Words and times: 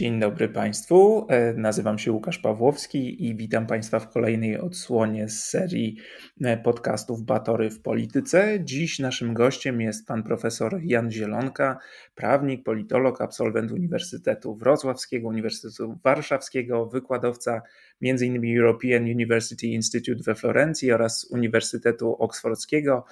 Dzień 0.00 0.20
dobry 0.20 0.48
Państwu. 0.48 1.26
E, 1.28 1.54
nazywam 1.54 1.98
się 1.98 2.12
Łukasz 2.12 2.38
Pawłowski 2.38 3.26
i 3.26 3.36
witam 3.36 3.66
Państwa 3.66 4.00
w 4.00 4.10
kolejnej 4.10 4.58
odsłonie 4.58 5.28
z 5.28 5.44
serii 5.44 5.96
e, 6.40 6.56
podcastów 6.56 7.22
Batory 7.22 7.70
w 7.70 7.82
Polityce. 7.82 8.58
Dziś 8.64 8.98
naszym 8.98 9.34
gościem 9.34 9.80
jest 9.80 10.06
pan 10.06 10.22
profesor 10.22 10.80
Jan 10.82 11.10
Zielonka, 11.10 11.78
prawnik, 12.14 12.64
politolog, 12.64 13.20
absolwent 13.20 13.72
Uniwersytetu 13.72 14.54
Wrocławskiego, 14.54 15.28
Uniwersytetu 15.28 15.98
Warszawskiego, 16.04 16.86
wykładowca 16.86 17.62
m.in. 18.02 18.58
European 18.58 19.02
University 19.02 19.66
Institute 19.66 20.22
we 20.22 20.34
Florencji 20.34 20.92
oraz 20.92 21.26
Uniwersytetu 21.30 22.14
Oksfordzkiego, 22.14 23.04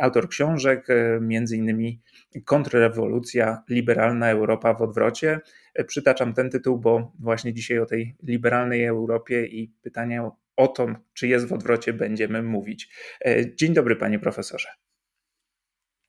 autor 0.00 0.28
książek, 0.28 0.90
e, 0.90 1.16
m.in. 1.16 1.98
Kontrrewolucja, 2.44 3.62
liberalna 3.68 4.30
Europa 4.30 4.74
w 4.74 4.82
odwrocie. 4.82 5.40
E, 5.76 5.84
przytaczam 5.84 6.34
ten 6.34 6.50
tytuł, 6.50 6.78
bo 6.78 7.12
właśnie 7.18 7.54
dzisiaj 7.54 7.78
o 7.78 7.86
tej 7.86 8.14
liberalnej 8.22 8.84
Europie 8.84 9.46
i 9.46 9.68
pytania 9.82 10.30
o 10.56 10.68
to, 10.68 10.86
czy 11.14 11.28
jest 11.28 11.46
w 11.46 11.52
odwrocie, 11.52 11.92
będziemy 11.92 12.42
mówić. 12.42 12.88
E, 13.24 13.54
dzień 13.54 13.74
dobry, 13.74 13.96
panie 13.96 14.18
profesorze. 14.18 14.68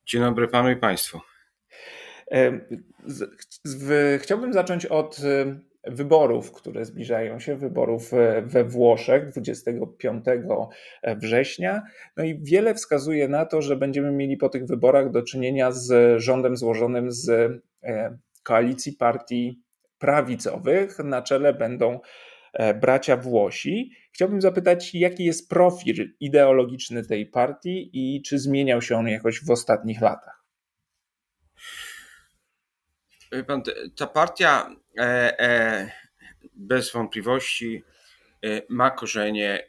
Dzień 0.06 0.22
dobry 0.22 0.48
panu 0.48 0.72
i 0.72 0.76
państwu. 0.76 1.20
Chciałbym 4.20 4.54
zacząć 4.54 4.86
od 4.86 5.22
wyborów, 5.84 6.52
które 6.52 6.86
zbliżają 6.86 7.40
się, 7.40 7.56
wyborów 7.56 8.14
e, 8.14 8.42
we 8.42 8.64
Włoszech 8.64 9.30
25 9.30 10.26
września. 11.22 11.84
No 12.18 12.24
i 12.24 12.40
wiele 12.44 12.74
wskazuje 12.74 13.28
na 13.28 13.46
to, 13.46 13.62
że 13.62 13.76
będziemy 13.76 14.12
mieli 14.12 14.38
po 14.38 14.50
tych 14.50 14.66
wyborach 14.66 15.12
do 15.12 15.24
czynienia 15.24 15.72
z 15.72 16.20
rządem 16.22 16.58
złożonym 16.58 17.12
z 17.12 17.30
e, 17.84 18.18
koalicji 18.48 18.94
partii 18.94 19.62
prawicowych. 20.00 21.00
Na 21.00 21.22
czele 21.22 21.54
będą 21.54 22.00
e, 22.54 22.74
bracia 22.74 23.18
Włosi. 23.18 23.92
Chciałbym 24.12 24.42
zapytać, 24.42 24.96
jaki 24.96 25.26
jest 25.26 25.50
profil 25.50 26.14
ideologiczny 26.20 27.06
tej 27.06 27.26
partii 27.26 27.90
i 27.94 28.22
czy 28.22 28.40
zmieniał 28.40 28.82
się 28.82 28.98
on 28.98 29.08
jakoś 29.08 29.46
w 29.46 29.52
ostatnich 29.52 30.02
latach? 30.02 30.44
Pan, 33.48 33.62
ta 33.98 34.08
partia 34.08 34.76
e, 34.98 35.40
e, 35.40 35.92
bez 36.54 36.92
wątpliwości 36.92 37.84
ma 38.70 38.92
korzenie 38.92 39.64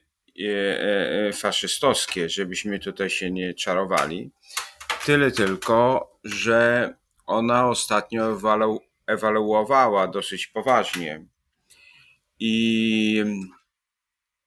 faszystowskie, 1.33 2.29
żebyśmy 2.29 2.79
tutaj 2.79 3.11
się 3.11 3.31
nie 3.31 3.55
czarowali. 3.55 4.31
Tyle 5.07 5.31
tylko, 5.31 6.11
że 6.25 6.95
ona 7.29 7.69
ostatnio 7.69 8.33
ewalu, 8.33 8.81
ewaluowała 9.07 10.09
dosyć 10.09 10.47
poważnie. 10.47 11.25
I, 12.39 13.25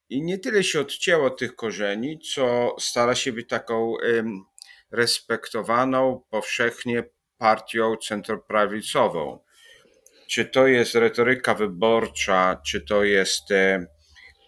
I 0.10 0.22
nie 0.22 0.38
tyle 0.38 0.64
się 0.64 0.80
odcięło 0.80 1.30
tych 1.30 1.56
korzeni, 1.56 2.20
co 2.20 2.76
stara 2.80 3.16
się 3.16 3.34
być 3.34 3.50
taką 3.50 3.94
respektowaną 4.92 6.24
powszechnie 6.30 7.04
partią 7.38 7.98
centroprawicową. 7.98 9.40
Czy 10.28 10.46
to 10.46 10.68
jest 10.68 10.96
retoryka 10.96 11.56
wyborcza, 11.56 12.62
czy 12.66 12.82
to 12.82 13.04
jest 13.04 13.52
e, 13.52 13.88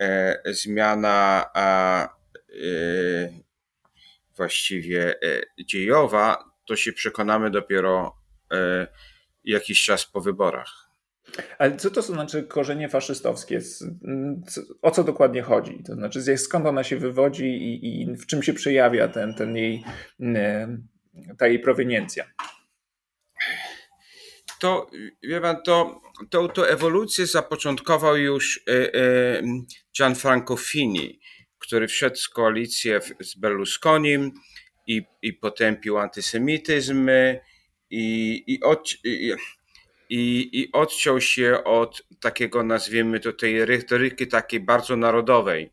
e, 0.01 0.41
zmiana 0.45 1.45
a, 1.53 2.03
e, 2.03 2.07
właściwie 4.37 5.15
dziejowa, 5.65 6.43
to 6.65 6.75
się 6.75 6.93
przekonamy 6.93 7.51
dopiero 7.51 8.22
jakiś 9.43 9.85
czas 9.85 10.05
po 10.05 10.21
wyborach. 10.21 10.89
Ale 11.57 11.77
co 11.77 11.91
to 11.91 12.01
znaczy 12.01 12.43
korzenie 12.43 12.89
faszystowskie? 12.89 13.61
O 14.81 14.91
co 14.91 15.03
dokładnie 15.03 15.41
chodzi? 15.41 15.83
To 15.85 15.93
znaczy, 15.93 16.37
skąd 16.37 16.65
ona 16.65 16.83
się 16.83 16.97
wywodzi 16.97 17.45
i, 17.45 18.01
i 18.01 18.15
w 18.15 18.25
czym 18.25 18.43
się 18.43 18.53
przejawia 18.53 19.07
ten, 19.07 19.33
ten 19.33 19.55
jej, 19.55 19.83
ta 21.37 21.47
jej 21.47 21.59
proweniencja? 21.59 22.25
to, 24.63 24.87
wie 25.23 25.41
pan, 25.41 25.61
to, 25.63 26.01
to, 26.29 26.47
to 26.47 26.69
ewolucję 26.69 27.27
zapoczątkował 27.27 28.17
już 28.17 28.63
e, 28.67 28.93
e, 28.93 29.41
Gianfranco 29.97 30.57
Fini, 30.57 31.19
który 31.59 31.87
wszedł 31.87 32.15
w 32.25 32.33
koalicję 32.33 32.99
z 33.19 33.35
Berlusconim 33.35 34.31
i, 34.87 35.01
i 35.21 35.33
potępił 35.33 35.97
antysemityzm 35.97 37.09
i, 37.89 38.43
i, 38.47 38.63
od, 38.63 38.89
i, 39.03 39.35
i, 40.09 40.71
odciął 40.71 41.21
się 41.21 41.63
od 41.63 42.03
takiego, 42.19 42.63
nazwijmy 42.63 43.19
to, 43.19 43.33
tej 43.33 43.65
retoryki 43.65 44.27
takiej 44.27 44.59
bardzo 44.59 44.95
narodowej, 44.95 45.71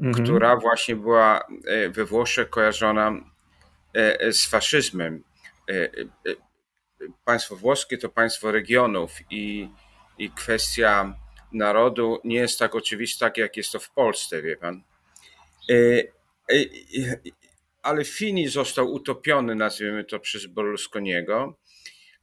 mhm. 0.00 0.24
która 0.24 0.56
właśnie 0.56 0.96
była 0.96 1.46
e, 1.66 1.88
we 1.88 2.04
Włoszech 2.04 2.50
kojarzona 2.50 3.32
z 4.32 4.46
faszyzmem 4.46 5.22
państwo 7.24 7.56
włoskie 7.56 7.98
to 7.98 8.08
państwo 8.08 8.52
regionów 8.52 9.12
i, 9.30 9.68
i 10.18 10.30
kwestia 10.30 11.14
narodu 11.52 12.20
nie 12.24 12.36
jest 12.36 12.58
tak 12.58 12.74
oczywista, 12.74 13.30
jak 13.36 13.56
jest 13.56 13.72
to 13.72 13.80
w 13.80 13.90
Polsce, 13.90 14.42
wie 14.42 14.56
pan. 14.56 14.82
E, 17.82 17.88
e, 17.88 17.88
ale 17.88 18.04
Fini 18.04 18.48
został 18.48 18.92
utopiony, 18.92 19.54
nazwijmy 19.54 20.04
to, 20.04 20.20
przez 20.20 20.46
Berlusconiego, 20.46 21.58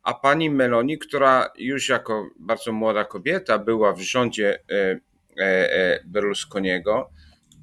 a 0.03 0.13
pani 0.13 0.49
Meloni, 0.49 0.97
która 0.97 1.51
już 1.57 1.89
jako 1.89 2.29
bardzo 2.39 2.71
młoda 2.71 3.05
kobieta 3.05 3.59
była 3.59 3.93
w 3.93 4.01
rządzie 4.01 4.63
e, 5.37 5.99
Berlusconiego, 6.05 7.09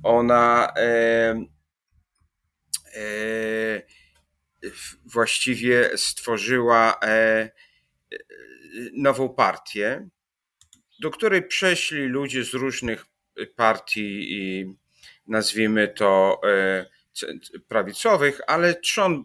ona 0.02 0.72
właściwie 5.04 5.90
stworzyła 5.96 6.98
e, 7.02 7.06
e, 7.06 7.50
nową 8.92 9.28
partię, 9.28 10.08
do 11.00 11.10
której 11.10 11.42
przeszli 11.42 12.06
ludzie 12.06 12.44
z 12.44 12.54
różnych 12.54 13.04
partii 13.56 14.32
i 14.32 14.74
nazwijmy 15.26 15.88
to 15.88 16.40
e, 16.44 16.86
prawicowych, 17.68 18.40
ale 18.46 18.74
trzon 18.74 19.24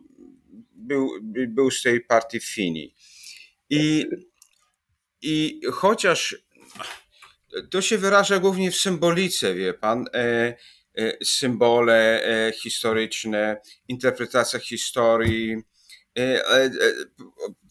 był, 0.72 1.10
był 1.48 1.72
z 1.72 1.82
tej 1.82 2.02
partii 2.02 2.40
Fini. 2.40 2.96
I, 3.70 4.06
I 5.22 5.62
chociaż 5.72 6.36
to 7.70 7.82
się 7.82 7.98
wyraża 7.98 8.40
głównie 8.40 8.72
w 8.72 8.76
symbolice, 8.76 9.54
wie 9.54 9.74
pan, 9.74 10.06
E, 10.98 11.18
symbole 11.24 12.24
e, 12.24 12.52
historyczne, 12.52 13.62
interpretacja 13.88 14.60
historii. 14.60 15.58
E, 16.18 16.70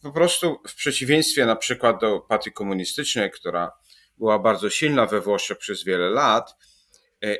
po 0.02 0.12
prostu 0.12 0.58
w 0.68 0.74
przeciwieństwie 0.74 1.46
na 1.46 1.56
przykład 1.56 2.00
do 2.00 2.20
partii 2.20 2.52
komunistycznej, 2.52 3.30
która 3.30 3.72
była 4.18 4.38
bardzo 4.38 4.70
silna 4.70 5.06
we 5.06 5.20
Włoszech 5.20 5.58
przez 5.58 5.84
wiele 5.84 6.10
lat 6.10 6.56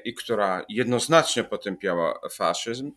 i 0.05 0.15
która 0.15 0.65
jednoznacznie 0.69 1.45
potępiała 1.45 2.21
faszyzm, 2.33 2.93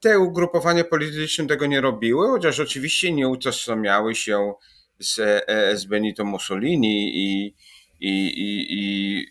te 0.00 0.18
ugrupowania 0.18 0.84
polityczne 0.84 1.46
tego 1.46 1.66
nie 1.66 1.80
robiły, 1.80 2.28
chociaż 2.28 2.60
oczywiście 2.60 3.12
nie 3.12 3.28
utożsamiały 3.28 4.14
się 4.14 4.52
z, 4.98 5.44
z 5.80 5.84
Benito 5.84 6.24
Mussolini 6.24 7.16
i, 7.16 7.54
i, 8.00 8.26
i, 8.26 8.66
i 8.70 9.26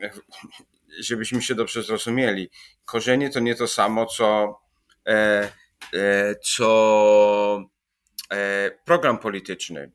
żebyśmy 1.08 1.42
się 1.42 1.54
dobrze 1.54 1.82
zrozumieli. 1.82 2.50
Korzenie 2.84 3.30
to 3.30 3.40
nie 3.40 3.54
to 3.54 3.68
samo, 3.68 4.06
co, 4.06 4.58
e, 5.06 5.52
e, 5.94 6.34
co 6.42 7.70
e, 8.32 8.70
program 8.84 9.18
polityczny. 9.18 9.92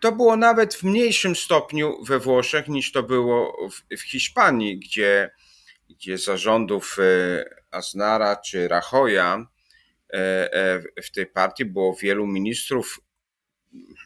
To 0.00 0.12
było 0.12 0.36
nawet 0.36 0.74
w 0.74 0.82
mniejszym 0.82 1.36
stopniu 1.36 2.04
we 2.04 2.18
Włoszech 2.18 2.68
niż 2.68 2.92
to 2.92 3.02
było 3.02 3.68
w, 3.70 3.96
w 3.96 4.02
Hiszpanii, 4.02 4.78
gdzie, 4.78 5.30
gdzie 5.90 6.18
zarządów 6.18 6.96
e, 6.98 7.44
Aznara 7.70 8.36
czy 8.36 8.68
Rajoya 8.68 9.46
e, 10.12 10.18
e, 10.52 10.82
w 11.02 11.10
tej 11.10 11.26
partii 11.26 11.64
było 11.64 11.96
wielu 11.96 12.26
ministrów, 12.26 13.00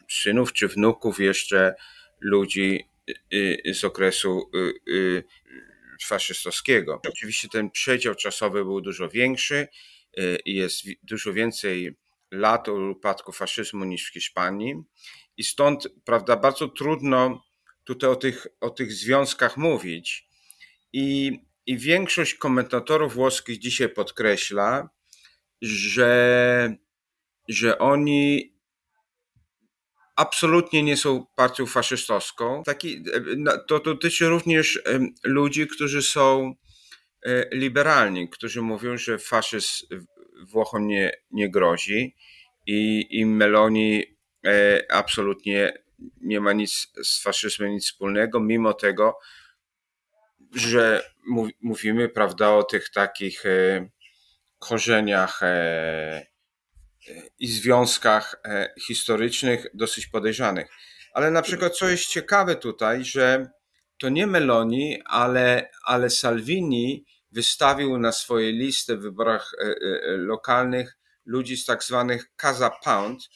synów 0.09 0.53
czy 0.53 0.67
wnuków 0.67 1.19
jeszcze 1.19 1.75
ludzi 2.19 2.85
z 3.73 3.83
okresu 3.83 4.51
faszystowskiego. 6.03 7.01
Oczywiście 7.09 7.47
ten 7.49 7.71
przedział 7.71 8.15
czasowy 8.15 8.63
był 8.63 8.81
dużo 8.81 9.09
większy 9.09 9.67
jest 10.45 10.83
dużo 11.03 11.33
więcej 11.33 11.95
lat 12.31 12.69
od 12.69 12.79
upadku 12.97 13.31
faszyzmu 13.31 13.85
niż 13.85 14.09
w 14.09 14.13
Hiszpanii 14.13 14.75
i 15.37 15.43
stąd, 15.43 15.87
prawda, 16.05 16.37
bardzo 16.37 16.67
trudno 16.67 17.43
tutaj 17.83 18.09
o 18.09 18.15
tych, 18.15 18.47
o 18.61 18.69
tych 18.69 18.93
związkach 18.93 19.57
mówić 19.57 20.27
i, 20.93 21.39
i 21.65 21.77
większość 21.77 22.33
komentatorów 22.35 23.13
włoskich 23.13 23.59
dzisiaj 23.59 23.89
podkreśla, 23.89 24.89
że, 25.61 26.75
że 27.47 27.77
oni 27.77 28.53
absolutnie 30.15 30.83
nie 30.83 30.97
są 30.97 31.25
partią 31.35 31.65
faszystowską. 31.65 32.63
Taki, 32.63 33.03
to 33.67 33.79
dotyczy 33.79 34.27
również 34.27 34.81
ludzi, 35.23 35.67
którzy 35.67 36.01
są 36.01 36.55
liberalni, 37.51 38.29
którzy 38.29 38.61
mówią, 38.61 38.97
że 38.97 39.19
faszyzm 39.19 39.85
Włochom 40.41 40.87
nie, 40.87 41.11
nie 41.31 41.49
grozi 41.49 42.15
i, 42.67 43.07
i 43.09 43.25
Meloni 43.25 44.03
absolutnie 44.89 45.73
nie 46.21 46.39
ma 46.39 46.53
nic 46.53 46.91
z 47.03 47.23
faszyzmem 47.23 47.71
nic 47.71 47.85
wspólnego, 47.85 48.39
mimo 48.39 48.73
tego, 48.73 49.17
że 50.55 51.11
mówimy, 51.61 52.09
prawda, 52.09 52.49
o 52.49 52.63
tych 52.63 52.89
takich 52.89 53.45
e, 53.45 53.89
korzeniach 54.59 55.43
e, 55.43 56.25
i 57.39 57.47
związkach 57.47 58.41
e, 58.45 58.73
historycznych 58.81 59.67
dosyć 59.73 60.07
podejrzanych. 60.07 60.67
Ale 61.13 61.31
na 61.31 61.41
przykład, 61.41 61.77
co 61.77 61.89
jest 61.89 62.05
ciekawe 62.05 62.55
tutaj, 62.55 63.05
że 63.05 63.51
to 63.97 64.09
nie 64.09 64.27
Meloni, 64.27 65.01
ale, 65.05 65.69
ale 65.85 66.09
Salvini 66.09 67.05
wystawił 67.31 67.97
na 67.97 68.11
swojej 68.11 68.53
listy 68.53 68.97
w 68.97 69.01
wyborach 69.01 69.51
lokalnych 70.17 70.97
ludzi 71.25 71.57
z 71.57 71.65
tak 71.65 71.83
zwanych 71.83 72.31
Casa 72.41 72.69
Pound, 72.83 73.29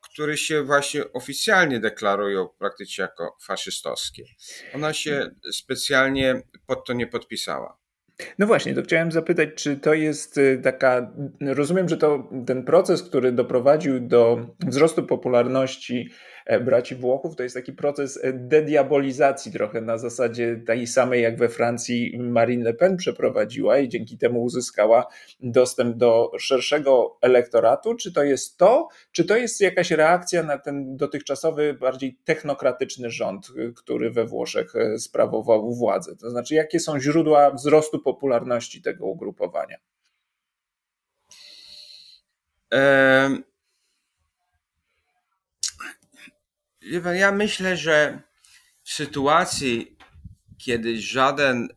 które 0.00 0.36
się 0.36 0.62
właśnie 0.62 1.12
oficjalnie 1.12 1.80
deklarują 1.80 2.48
praktycznie 2.58 3.02
jako 3.02 3.36
faszystowskie. 3.42 4.24
Ona 4.74 4.92
się 4.92 5.30
specjalnie 5.52 6.42
pod 6.66 6.86
to 6.86 6.92
nie 6.92 7.06
podpisała. 7.06 7.78
No 8.38 8.46
właśnie, 8.46 8.74
to 8.74 8.82
chciałem 8.82 9.12
zapytać, 9.12 9.48
czy 9.54 9.76
to 9.76 9.94
jest 9.94 10.38
y, 10.38 10.60
taka. 10.62 11.12
Rozumiem, 11.40 11.88
że 11.88 11.96
to 11.96 12.30
ten 12.46 12.64
proces, 12.64 13.02
który 13.02 13.32
doprowadził 13.32 14.00
do 14.00 14.46
wzrostu 14.66 15.02
popularności 15.02 16.10
E, 16.46 16.60
braci 16.60 16.94
Włochów, 16.94 17.36
to 17.36 17.42
jest 17.42 17.54
taki 17.54 17.72
proces 17.72 18.18
e, 18.22 18.32
dediabolizacji 18.32 19.52
trochę 19.52 19.80
na 19.80 19.98
zasadzie 19.98 20.62
tej 20.66 20.86
samej 20.86 21.22
jak 21.22 21.38
we 21.38 21.48
Francji 21.48 22.18
Marine 22.18 22.64
Le 22.64 22.74
Pen 22.74 22.96
przeprowadziła 22.96 23.78
i 23.78 23.88
dzięki 23.88 24.18
temu 24.18 24.42
uzyskała 24.42 25.06
dostęp 25.40 25.96
do 25.96 26.30
szerszego 26.38 27.18
elektoratu. 27.22 27.94
Czy 27.94 28.12
to 28.12 28.22
jest 28.22 28.58
to, 28.58 28.88
czy 29.12 29.24
to 29.24 29.36
jest 29.36 29.60
jakaś 29.60 29.90
reakcja 29.90 30.42
na 30.42 30.58
ten 30.58 30.96
dotychczasowy, 30.96 31.74
bardziej 31.74 32.18
technokratyczny 32.24 33.10
rząd, 33.10 33.46
który 33.76 34.10
we 34.10 34.24
Włoszech 34.24 34.76
e, 34.76 34.98
sprawował 34.98 35.74
władzę? 35.74 36.16
To 36.16 36.30
znaczy, 36.30 36.54
jakie 36.54 36.80
są 36.80 37.00
źródła 37.00 37.50
wzrostu 37.50 37.98
popularności 38.06 38.82
tego 38.82 39.06
ugrupowania? 39.06 39.76
Ja 47.14 47.32
myślę, 47.32 47.76
że 47.76 48.22
w 48.82 48.92
sytuacji, 48.92 49.96
kiedy 50.58 51.00
żaden 51.00 51.68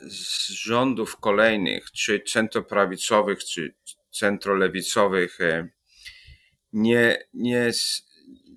z 0.00 0.48
rządów 0.48 1.16
kolejnych, 1.16 1.92
czy 1.92 2.20
centroprawicowych, 2.20 3.44
czy 3.44 3.74
centrolewicowych, 4.10 5.40
e, 5.40 5.68
nie, 6.72 7.26
nie, 7.34 7.70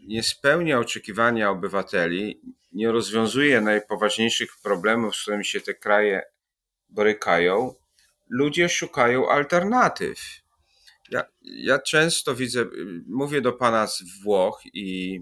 nie 0.07 0.23
spełnia 0.23 0.79
oczekiwania 0.79 1.49
obywateli, 1.49 2.41
nie 2.71 2.91
rozwiązuje 2.91 3.61
najpoważniejszych 3.61 4.49
problemów, 4.63 5.15
z 5.15 5.21
którymi 5.21 5.45
się 5.45 5.61
te 5.61 5.73
kraje 5.73 6.21
borykają, 6.95 7.75
ludzie 8.29 8.69
szukają 8.69 9.29
alternatyw. 9.29 10.19
Ja, 11.11 11.23
ja 11.41 11.79
często 11.79 12.35
widzę, 12.35 12.65
mówię 13.07 13.41
do 13.41 13.53
pana 13.53 13.87
z 13.87 14.03
Włoch 14.23 14.61
i 14.73 15.21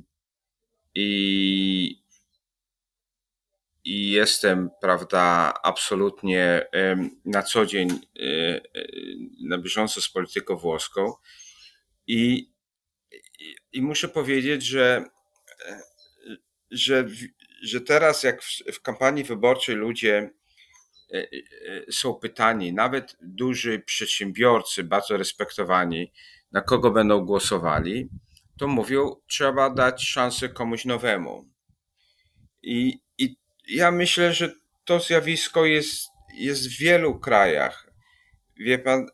i, 0.95 2.03
i 3.83 4.11
jestem, 4.11 4.69
prawda, 4.81 5.53
absolutnie 5.63 6.67
na 7.25 7.43
co 7.43 7.65
dzień 7.65 7.89
e, 7.91 8.25
e, 8.55 8.61
na 9.41 9.57
bieżąco 9.57 10.01
z 10.01 10.09
polityką 10.09 10.57
włoską 10.57 11.13
i, 12.07 12.49
i, 13.39 13.55
i 13.73 13.81
muszę 13.81 14.07
powiedzieć, 14.07 14.65
że, 14.65 15.05
e, 15.65 15.81
że, 16.71 17.07
że 17.63 17.81
teraz 17.81 18.23
jak 18.23 18.43
w, 18.43 18.63
w 18.73 18.81
kampanii 18.81 19.23
wyborczej 19.23 19.75
ludzie 19.75 20.29
są 21.91 22.13
pytani, 22.13 22.73
nawet 22.73 23.17
duży 23.21 23.79
przedsiębiorcy, 23.79 24.83
bardzo 24.83 25.17
respektowani, 25.17 26.11
na 26.51 26.61
kogo 26.61 26.91
będą 26.91 27.25
głosowali, 27.25 28.09
to 28.57 28.67
mówią, 28.67 29.15
trzeba 29.27 29.69
dać 29.69 30.03
szansę 30.03 30.49
komuś 30.49 30.85
nowemu. 30.85 31.49
I, 32.63 32.99
i 33.17 33.35
ja 33.67 33.91
myślę, 33.91 34.33
że 34.33 34.53
to 34.85 34.99
zjawisko 34.99 35.65
jest, 35.65 36.09
jest 36.33 36.69
w 36.69 36.77
wielu 36.79 37.19
krajach. 37.19 37.93
Wie 38.57 38.79
pan, 38.79 39.07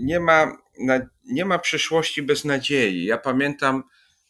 nie 0.00 0.20
ma, 0.20 0.56
nie 1.24 1.44
ma 1.44 1.58
przyszłości 1.58 2.22
bez 2.22 2.44
nadziei. 2.44 3.04
Ja 3.04 3.18
pamiętam 3.18 3.82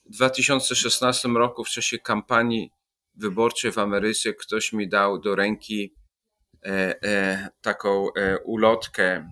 w 0.06 0.10
2016 0.10 1.28
roku 1.28 1.64
w 1.64 1.68
czasie 1.68 1.98
kampanii 1.98 2.70
wyborczej 3.14 3.72
w 3.72 3.78
Ameryce 3.78 4.34
ktoś 4.34 4.72
mi 4.72 4.88
dał 4.88 5.18
do 5.18 5.34
ręki 5.36 5.82
e, 5.84 5.88
e, 5.88 5.97
taką 7.62 8.06
e, 8.14 8.38
ulotkę 8.38 9.28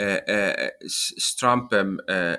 E, 0.00 0.28
e, 0.28 0.70
z 1.18 1.36
Trumpem 1.36 1.98
e, 2.08 2.38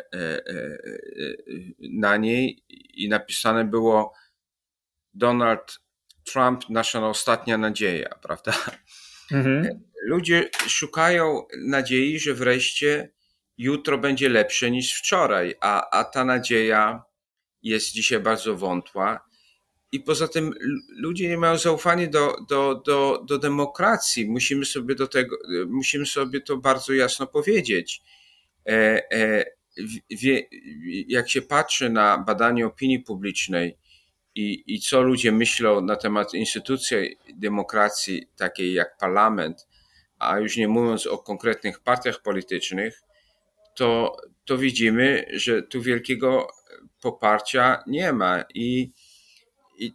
na 1.80 2.18
niej 2.18 2.64
i 2.94 3.10
napisane 3.10 3.66
było 3.66 4.14
Donald 5.14 5.80
Trump, 6.24 6.70
nasza 6.70 7.08
ostatnia 7.08 7.58
nadzieja, 7.58 8.10
prawda? 8.22 8.54
Mhm. 9.32 9.84
Ludzie 10.04 10.50
szukają 10.68 11.46
nadziei, 11.66 12.20
że 12.20 12.34
wreszcie 12.34 13.12
jutro 13.58 13.98
będzie 13.98 14.30
lepsze 14.30 14.72
niż 14.72 14.94
wczoraj, 14.94 15.56
a, 15.62 16.00
a 16.00 16.04
ta 16.04 16.26
nadzieja 16.26 17.04
jest 17.62 17.92
dzisiaj 17.92 18.20
bardzo 18.20 18.56
wątła. 18.56 19.30
I 19.92 20.00
poza 20.00 20.28
tym 20.28 20.54
ludzie 20.90 21.30
nie 21.30 21.38
mają 21.38 21.58
zaufania 21.58 22.08
do, 22.08 22.36
do, 22.50 22.82
do, 22.86 23.24
do 23.28 23.38
demokracji. 23.38 24.30
Musimy 24.30 24.66
sobie 24.66 24.96
do 24.96 25.08
tego, 25.08 25.38
musimy 25.68 26.06
sobie 26.06 26.42
to 26.42 26.58
bardzo 26.58 26.94
jasno 26.94 27.28
powiedzieć. 27.28 28.02
E, 28.68 29.02
e, 29.14 29.46
wie, 30.10 30.42
jak 31.08 31.30
się 31.30 31.42
patrzy 31.42 31.90
na 31.90 32.18
badanie 32.18 32.66
opinii 32.66 33.00
publicznej 33.00 33.78
i, 34.36 34.64
i 34.68 34.80
co 34.80 35.02
ludzie 35.02 35.32
myślą 35.32 35.82
na 35.82 35.96
temat 35.96 36.34
instytucji 36.34 37.18
demokracji, 37.34 38.28
takiej 38.38 38.74
jak 38.74 38.98
parlament, 38.98 39.68
a 40.20 40.40
już 40.40 40.58
nie 40.58 40.68
mówiąc 40.68 41.08
o 41.08 41.18
konkretnych 41.18 41.80
partiach 41.80 42.22
politycznych, 42.22 43.02
to, 43.76 44.18
to 44.46 44.58
widzimy, 44.58 45.26
że 45.34 45.64
tu 45.64 45.82
wielkiego 45.82 46.48
poparcia 47.02 47.84
nie 47.88 48.14
ma. 48.14 48.44
I 48.54 48.92
i, 49.82 49.94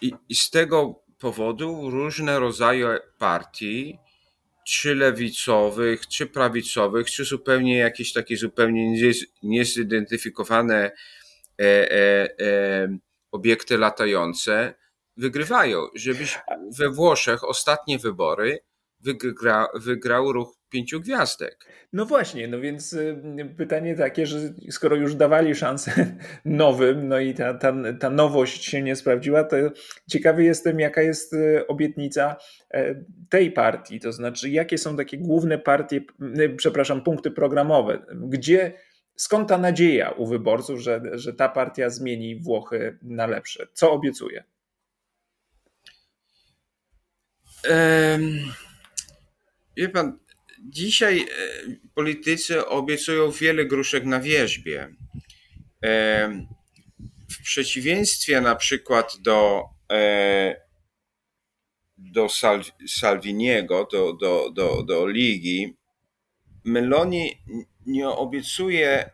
i, 0.00 0.12
i, 0.28 0.34
z 0.34 0.50
tego 0.50 1.04
powodu 1.18 1.90
różne 1.90 2.38
rodzaje 2.38 2.98
partii, 3.18 3.98
czy 4.66 4.94
lewicowych, 4.94 6.08
czy 6.08 6.26
prawicowych, 6.26 7.10
czy 7.10 7.24
zupełnie 7.24 7.78
jakieś 7.78 8.12
takie 8.12 8.36
zupełnie 8.36 9.12
niezidentyfikowane 9.42 10.92
e, 11.60 11.64
e, 11.90 12.28
e, 12.40 12.98
obiekty 13.32 13.78
latające 13.78 14.74
wygrywają. 15.16 15.86
Żebyś 15.94 16.38
we 16.78 16.90
Włoszech 16.90 17.44
ostatnie 17.44 17.98
wybory 17.98 18.58
wygra, 19.00 19.68
wygrał 19.74 20.32
ruch 20.32 20.56
pięciu 20.74 21.00
gwiazdek. 21.00 21.66
No 21.92 22.06
właśnie, 22.06 22.48
no 22.48 22.60
więc 22.60 22.92
y, 22.92 23.22
pytanie 23.56 23.94
takie, 23.96 24.26
że 24.26 24.38
skoro 24.70 24.96
już 24.96 25.14
dawali 25.14 25.54
szansę 25.54 26.16
nowym, 26.44 27.08
no 27.08 27.18
i 27.18 27.34
ta, 27.34 27.54
ta, 27.54 27.72
ta 28.00 28.10
nowość 28.10 28.64
się 28.64 28.82
nie 28.82 28.96
sprawdziła, 28.96 29.44
to 29.44 29.56
ciekawy 30.10 30.44
jestem, 30.44 30.80
jaka 30.80 31.02
jest 31.02 31.32
y, 31.32 31.66
obietnica 31.66 32.36
e, 32.70 33.04
tej 33.28 33.52
partii, 33.52 34.00
to 34.00 34.12
znaczy 34.12 34.50
jakie 34.50 34.78
są 34.78 34.96
takie 34.96 35.18
główne 35.18 35.58
partie, 35.58 36.00
y, 36.38 36.54
przepraszam, 36.56 37.02
punkty 37.02 37.30
programowe, 37.30 38.06
gdzie 38.14 38.72
skąd 39.16 39.48
ta 39.48 39.58
nadzieja 39.58 40.10
u 40.10 40.26
wyborców, 40.26 40.80
że, 40.80 41.00
że 41.12 41.32
ta 41.32 41.48
partia 41.48 41.90
zmieni 41.90 42.40
Włochy 42.40 42.98
na 43.02 43.26
lepsze? 43.26 43.66
Co 43.72 43.92
obiecuje? 43.92 44.44
Wie 49.76 49.88
pan, 49.88 50.18
Dzisiaj 50.62 51.20
e, 51.20 51.26
politycy 51.94 52.66
obiecują 52.66 53.30
wiele 53.30 53.64
gruszek 53.64 54.04
na 54.04 54.20
wierzbie. 54.20 54.94
E, 55.84 56.46
w 57.30 57.42
przeciwieństwie 57.42 58.40
na 58.40 58.56
przykład 58.56 59.16
do, 59.20 59.62
e, 59.92 60.56
do 61.98 62.28
Salviniego, 62.88 63.88
do, 63.92 64.12
do, 64.12 64.50
do, 64.50 64.82
do 64.82 65.06
Ligi, 65.06 65.76
Meloni 66.64 67.38
nie 67.86 68.08
obiecuje 68.08 69.10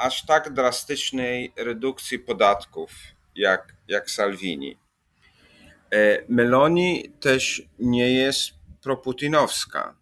aż 0.00 0.26
tak 0.26 0.52
drastycznej 0.52 1.52
redukcji 1.56 2.18
podatków 2.18 2.90
jak, 3.36 3.76
jak 3.88 4.10
Salvini. 4.10 4.78
Meloni 6.28 7.12
też 7.20 7.62
nie 7.78 8.12
jest 8.12 8.50
proputinowska, 8.82 9.96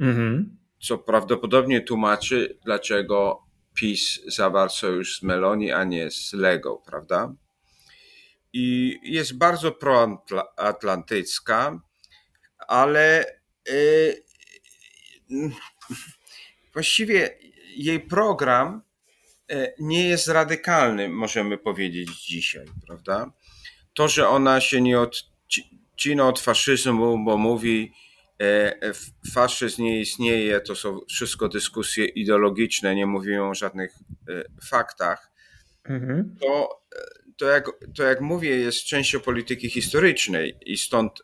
mhm. 0.00 0.56
co 0.80 0.98
prawdopodobnie 0.98 1.80
tłumaczy, 1.80 2.58
dlaczego 2.64 3.42
PiS 3.74 4.20
zawarł 4.26 4.70
sojusz 4.70 5.18
z 5.18 5.22
Meloni, 5.22 5.72
a 5.72 5.84
nie 5.84 6.10
z 6.10 6.32
Lego, 6.32 6.82
prawda? 6.86 7.34
I 8.52 8.98
jest 9.02 9.38
bardzo 9.38 9.72
proatlantycka, 9.72 11.80
ale 12.68 13.24
yy, 15.30 15.50
właściwie 16.72 17.38
jej 17.76 18.00
program 18.00 18.82
e, 19.50 19.74
nie 19.78 20.08
jest 20.08 20.28
radykalny, 20.28 21.08
możemy 21.08 21.58
powiedzieć 21.58 22.26
dzisiaj, 22.26 22.66
prawda? 22.86 23.32
To, 23.94 24.08
że 24.08 24.28
ona 24.28 24.60
się 24.60 24.80
nie 24.80 25.00
odcina 25.00 26.28
od 26.28 26.40
faszyzmu, 26.40 27.24
bo 27.24 27.38
mówi, 27.38 27.92
faszyzm 29.34 29.82
nie 29.82 30.00
istnieje, 30.00 30.60
to 30.60 30.74
są 30.74 31.00
wszystko 31.08 31.48
dyskusje 31.48 32.04
ideologiczne, 32.04 32.94
nie 32.94 33.06
mówią 33.06 33.50
o 33.50 33.54
żadnych 33.54 33.94
e, 34.28 34.42
faktach, 34.68 35.30
mhm. 35.84 36.36
to, 36.40 36.82
to, 37.36 37.46
jak, 37.46 37.66
to 37.96 38.02
jak 38.02 38.20
mówię, 38.20 38.56
jest 38.56 38.84
częścią 38.84 39.20
polityki 39.20 39.70
historycznej 39.70 40.56
i 40.60 40.78
stąd, 40.78 41.22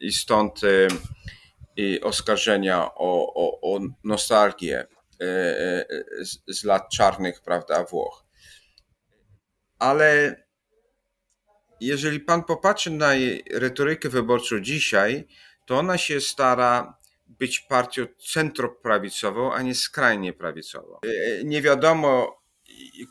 i 0.00 0.12
stąd 0.12 0.60
i 1.78 2.00
oskarżenia 2.00 2.94
o, 2.94 3.34
o, 3.34 3.74
o 3.74 3.80
nostalgię 4.04 4.86
e, 5.20 5.24
e, 5.24 5.84
z, 6.24 6.58
z 6.58 6.64
lat 6.64 6.88
czarnych, 6.92 7.40
prawda, 7.40 7.84
Włoch. 7.84 8.24
Ale 9.78 10.36
jeżeli 11.80 12.20
pan 12.20 12.44
popatrzy 12.44 12.90
na 12.90 13.12
retorykę 13.52 14.08
wyborczą 14.08 14.60
dzisiaj, 14.60 15.26
to 15.68 15.78
ona 15.78 15.98
się 15.98 16.20
stara 16.20 16.98
być 17.26 17.60
partią 17.60 18.06
centroprawicową, 18.32 19.52
a 19.52 19.62
nie 19.62 19.74
skrajnie 19.74 20.32
prawicową. 20.32 20.98
E, 21.04 21.44
nie 21.44 21.62
wiadomo, 21.62 22.40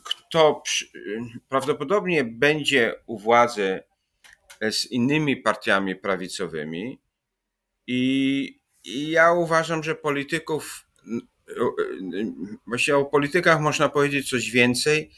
kto 0.04 0.62
prawdopodobnie 1.48 2.24
będzie 2.24 2.94
u 3.06 3.18
władzy 3.18 3.82
z 4.70 4.86
innymi 4.86 5.36
partiami 5.36 5.96
prawicowymi 5.96 7.00
i 7.86 8.58
i 8.84 9.10
ja 9.10 9.32
uważam, 9.32 9.82
że 9.82 9.94
polityków, 9.94 10.86
właśnie 12.66 12.96
o 12.96 13.04
politykach 13.04 13.60
można 13.60 13.88
powiedzieć 13.88 14.30
coś 14.30 14.50
więcej 14.50 15.10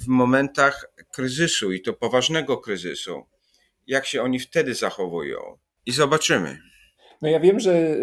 w 0.00 0.06
momentach 0.06 0.86
kryzysu 1.12 1.72
i 1.72 1.82
to 1.82 1.92
poważnego 1.92 2.58
kryzysu. 2.58 3.26
Jak 3.86 4.06
się 4.06 4.22
oni 4.22 4.40
wtedy 4.40 4.74
zachowują? 4.74 5.58
I 5.86 5.92
zobaczymy. 5.92 6.58
No 7.22 7.28
ja 7.28 7.40
wiem, 7.40 7.60
że 7.60 7.96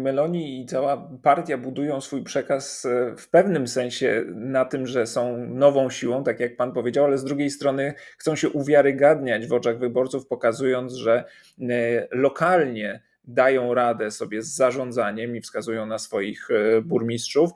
Meloni 0.00 0.60
i 0.60 0.66
cała 0.66 1.08
partia 1.22 1.58
budują 1.58 2.00
swój 2.00 2.22
przekaz 2.22 2.84
e, 2.84 3.14
w 3.18 3.28
pewnym 3.28 3.68
sensie 3.68 4.24
na 4.34 4.64
tym, 4.64 4.86
że 4.86 5.06
są 5.06 5.36
nową 5.38 5.90
siłą, 5.90 6.24
tak 6.24 6.40
jak 6.40 6.56
pan 6.56 6.72
powiedział, 6.72 7.04
ale 7.04 7.18
z 7.18 7.24
drugiej 7.24 7.50
strony 7.50 7.94
chcą 8.18 8.36
się 8.36 8.48
uwiarygadniać 8.48 9.46
w 9.46 9.52
oczach 9.52 9.78
wyborców, 9.78 10.26
pokazując, 10.26 10.94
że 10.94 11.24
e, 11.60 12.08
lokalnie 12.10 13.02
dają 13.24 13.74
radę 13.74 14.10
sobie 14.10 14.42
z 14.42 14.54
zarządzaniem 14.54 15.36
i 15.36 15.40
wskazują 15.40 15.86
na 15.86 15.98
swoich 15.98 16.48
e, 16.50 16.82
burmistrzów, 16.82 17.50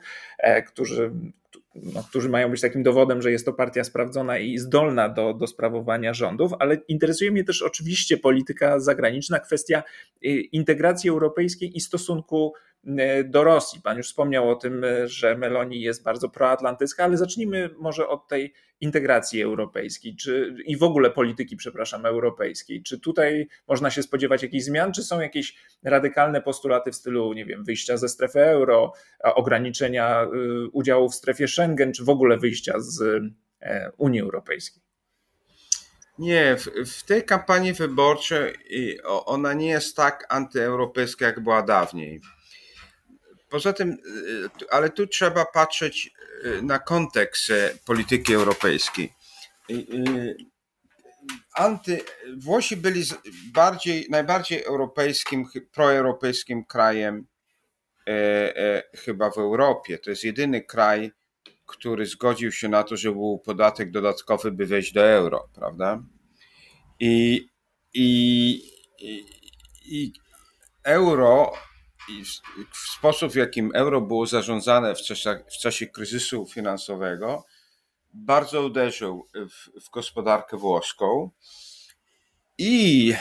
którzy, 0.66 1.12
no, 1.82 2.02
którzy 2.02 2.28
mają 2.28 2.50
być 2.50 2.60
takim 2.60 2.82
dowodem, 2.82 3.22
że 3.22 3.30
jest 3.30 3.44
to 3.44 3.52
partia 3.52 3.84
sprawdzona 3.84 4.38
i 4.38 4.58
zdolna 4.58 5.08
do, 5.08 5.34
do 5.34 5.46
sprawowania 5.46 6.14
rządów, 6.14 6.52
ale 6.58 6.76
interesuje 6.88 7.30
mnie 7.30 7.44
też 7.44 7.62
oczywiście 7.62 8.16
polityka 8.16 8.80
zagraniczna, 8.80 9.40
kwestia 9.40 9.78
e, 9.78 10.28
integracji 10.28 11.10
europejskiej 11.10 11.76
i 11.76 11.80
stosunku 11.80 12.52
do 13.24 13.44
Rosji. 13.44 13.80
Pan 13.82 13.96
już 13.96 14.08
wspomniał 14.08 14.50
o 14.50 14.56
tym, 14.56 14.84
że 15.04 15.36
Meloni 15.36 15.80
jest 15.80 16.02
bardzo 16.02 16.28
proatlantycka, 16.28 17.04
ale 17.04 17.16
zacznijmy 17.16 17.70
może 17.78 18.08
od 18.08 18.28
tej 18.28 18.54
integracji 18.80 19.42
europejskiej, 19.42 20.16
czy 20.16 20.56
i 20.64 20.76
w 20.76 20.82
ogóle 20.82 21.10
polityki, 21.10 21.56
przepraszam, 21.56 22.06
europejskiej. 22.06 22.82
Czy 22.82 23.00
tutaj 23.00 23.48
można 23.68 23.90
się 23.90 24.02
spodziewać 24.02 24.42
jakichś 24.42 24.64
zmian, 24.64 24.92
czy 24.92 25.02
są 25.02 25.20
jakieś 25.20 25.56
radykalne 25.82 26.42
postulaty 26.42 26.92
w 26.92 26.94
stylu, 26.94 27.32
nie 27.32 27.44
wiem, 27.44 27.64
wyjścia 27.64 27.96
ze 27.96 28.08
strefy 28.08 28.40
euro, 28.40 28.92
ograniczenia 29.22 30.24
y, 30.24 30.68
udziału 30.72 31.08
w 31.08 31.14
strefie 31.14 31.48
Schengen, 31.48 31.92
czy 31.92 32.04
w 32.04 32.08
ogóle 32.08 32.38
wyjścia 32.38 32.74
z 32.78 33.22
e, 33.60 33.92
Unii 33.96 34.20
Europejskiej? 34.20 34.82
Nie, 36.18 36.56
w, 36.56 36.90
w, 36.90 37.02
tej 37.02 37.24
kampanii 37.24 37.72
wyborczej 37.72 38.54
ona 39.04 39.52
nie 39.52 39.68
jest 39.68 39.96
tak 39.96 40.26
antyeuropejska, 40.28 41.26
jak 41.26 41.40
była 41.40 41.62
dawniej. 41.62 42.20
Poza 43.48 43.72
tym, 43.72 43.90
y, 43.90 44.70
ale 44.70 44.90
tu 44.90 45.06
trzeba 45.06 45.44
patrzeć 45.44 46.10
y, 46.44 46.62
na 46.62 46.78
kontekst 46.78 47.50
e, 47.50 47.74
polityki 47.86 48.34
europejskiej. 48.34 49.12
Anty, 51.54 52.00
Włosi 52.36 52.76
byli 52.76 53.02
bardziej, 53.52 54.06
najbardziej 54.10 54.64
europejskim, 54.64 55.44
proeuropejskim 55.72 56.64
krajem 56.64 57.26
e, 58.06 58.12
e, 58.56 58.82
chyba 58.96 59.30
w 59.30 59.38
Europie. 59.38 59.98
To 59.98 60.10
jest 60.10 60.24
jedyny 60.24 60.64
kraj, 60.64 61.12
który 61.66 62.06
zgodził 62.06 62.52
się 62.52 62.68
na 62.68 62.82
to, 62.82 62.96
że 62.96 63.12
był 63.12 63.38
podatek 63.38 63.90
dodatkowy, 63.90 64.52
by 64.52 64.66
wejść 64.66 64.92
do 64.92 65.02
euro, 65.02 65.48
prawda? 65.54 66.02
I, 67.00 67.46
i, 67.94 68.50
i, 68.98 69.24
i 69.84 70.12
euro 70.84 71.52
w 72.72 72.76
sposób, 72.96 73.32
w 73.32 73.36
jakim 73.36 73.70
euro 73.74 74.00
było 74.00 74.26
zarządzane 74.26 74.94
w 74.94 75.02
czasie, 75.02 75.44
w 75.48 75.58
czasie 75.58 75.86
kryzysu 75.86 76.46
finansowego, 76.46 77.44
bardzo 78.14 78.62
uderzył 78.62 79.26
w, 79.34 79.86
w 79.86 79.90
gospodarkę 79.90 80.56
włoską 80.56 81.30
i, 82.58 83.14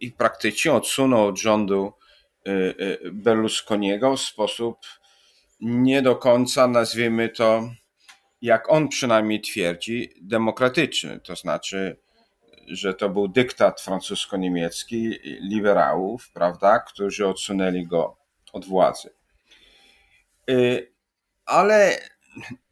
i 0.00 0.12
praktycznie 0.12 0.72
odsunął 0.72 1.26
od 1.26 1.38
rządu 1.38 1.92
y, 2.48 2.50
y, 2.50 3.10
Berlusconiego 3.12 4.16
w 4.16 4.20
sposób 4.20 4.76
nie 5.60 6.02
do 6.02 6.16
końca, 6.16 6.68
nazwijmy 6.68 7.28
to, 7.28 7.70
jak 8.42 8.70
on 8.70 8.88
przynajmniej 8.88 9.40
twierdzi, 9.40 10.14
demokratyczny. 10.22 11.20
To 11.20 11.36
znaczy, 11.36 12.00
że 12.70 12.94
to 12.94 13.08
był 13.08 13.28
dyktat 13.28 13.80
francusko-niemiecki 13.80 15.18
liberałów, 15.24 16.30
prawda, 16.34 16.78
którzy 16.78 17.26
odsunęli 17.26 17.86
go 17.86 18.16
od 18.52 18.64
władzy. 18.64 19.10
Y, 20.50 20.92
ale 21.46 22.00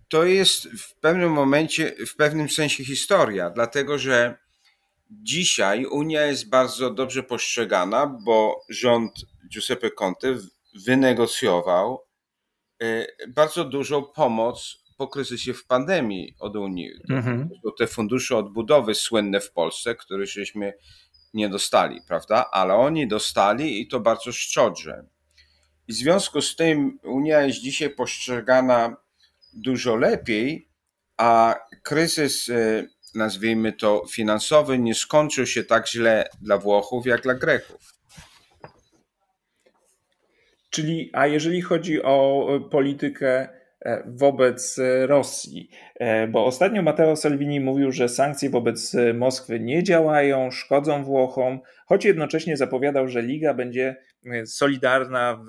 to 0.09 0.25
jest 0.25 0.69
w 0.69 0.95
pewnym 0.95 1.33
momencie, 1.33 1.95
w 2.07 2.17
pewnym 2.17 2.49
sensie 2.49 2.85
historia, 2.85 3.51
dlatego 3.51 3.99
że 3.99 4.39
dzisiaj 5.11 5.87
Unia 5.87 6.23
jest 6.23 6.49
bardzo 6.49 6.91
dobrze 6.91 7.23
postrzegana, 7.23 8.07
bo 8.07 8.61
rząd 8.69 9.13
Giuseppe 9.53 9.91
Conte 9.91 10.29
wynegocjował 10.85 12.07
y, 12.83 13.07
bardzo 13.29 13.65
dużą 13.65 14.05
pomoc 14.05 14.86
po 14.97 15.09
kryzysie 15.09 15.55
w 15.55 15.67
pandemii 15.67 16.35
od 16.39 16.57
Unii. 16.57 16.91
Mhm. 17.11 17.49
To 17.63 17.71
te 17.71 17.87
fundusze 17.87 18.37
odbudowy 18.37 18.95
słynne 18.95 19.41
w 19.41 19.53
Polsce, 19.53 19.95
które 19.95 20.27
żeśmy 20.27 20.73
nie 21.35 21.49
dostali, 21.49 22.01
prawda? 22.09 22.45
Ale 22.53 22.75
oni 22.75 23.09
dostali 23.09 23.81
i 23.81 23.89
to 23.89 24.01
bardzo 24.01 24.33
szczodrze. 24.33 25.05
I 25.89 25.93
w 25.93 25.97
związku 25.97 26.43
z 26.43 26.57
tym 26.57 26.99
Unia 27.03 27.41
jest 27.41 27.61
dzisiaj 27.61 27.91
postrzegana 27.91 28.97
dużo 29.53 29.97
lepiej, 29.97 30.69
a 31.17 31.55
kryzys, 31.83 32.49
e, 32.49 32.87
nazwijmy 33.15 33.73
to 33.73 34.05
finansowy, 34.11 34.79
nie 34.79 34.95
skończył 34.95 35.47
się 35.47 35.65
tak 35.65 35.89
źle 35.89 36.29
dla 36.43 36.59
Włochów 36.59 37.07
jak 37.07 37.23
dla 37.23 37.35
Greków. 37.35 37.95
Czyli, 40.71 41.11
a 41.13 41.27
jeżeli 41.27 41.63
chodzi 41.63 42.03
o 42.03 42.47
politykę 42.71 43.49
E, 43.49 43.66
wobec 44.07 44.81
Rosji. 45.07 45.71
E, 45.95 46.29
bo 46.29 46.45
ostatnio 46.45 46.83
Matteo 46.83 47.17
Salvini 47.17 47.61
mówił, 47.61 47.93
że 47.93 48.09
sankcje 48.09 48.51
wobec 48.51 48.97
Moskwy 49.15 49.61
nie 49.61 49.83
działają, 49.83 50.51
szkodzą 50.51 51.05
Włochom, 51.05 51.61
choć 51.87 52.05
jednocześnie 52.05 52.57
zapowiadał, 52.57 53.09
że 53.09 53.23
Liga 53.23 53.55
będzie 53.55 53.97
e, 54.27 54.47
solidarna 54.47 55.37
w, 55.37 55.47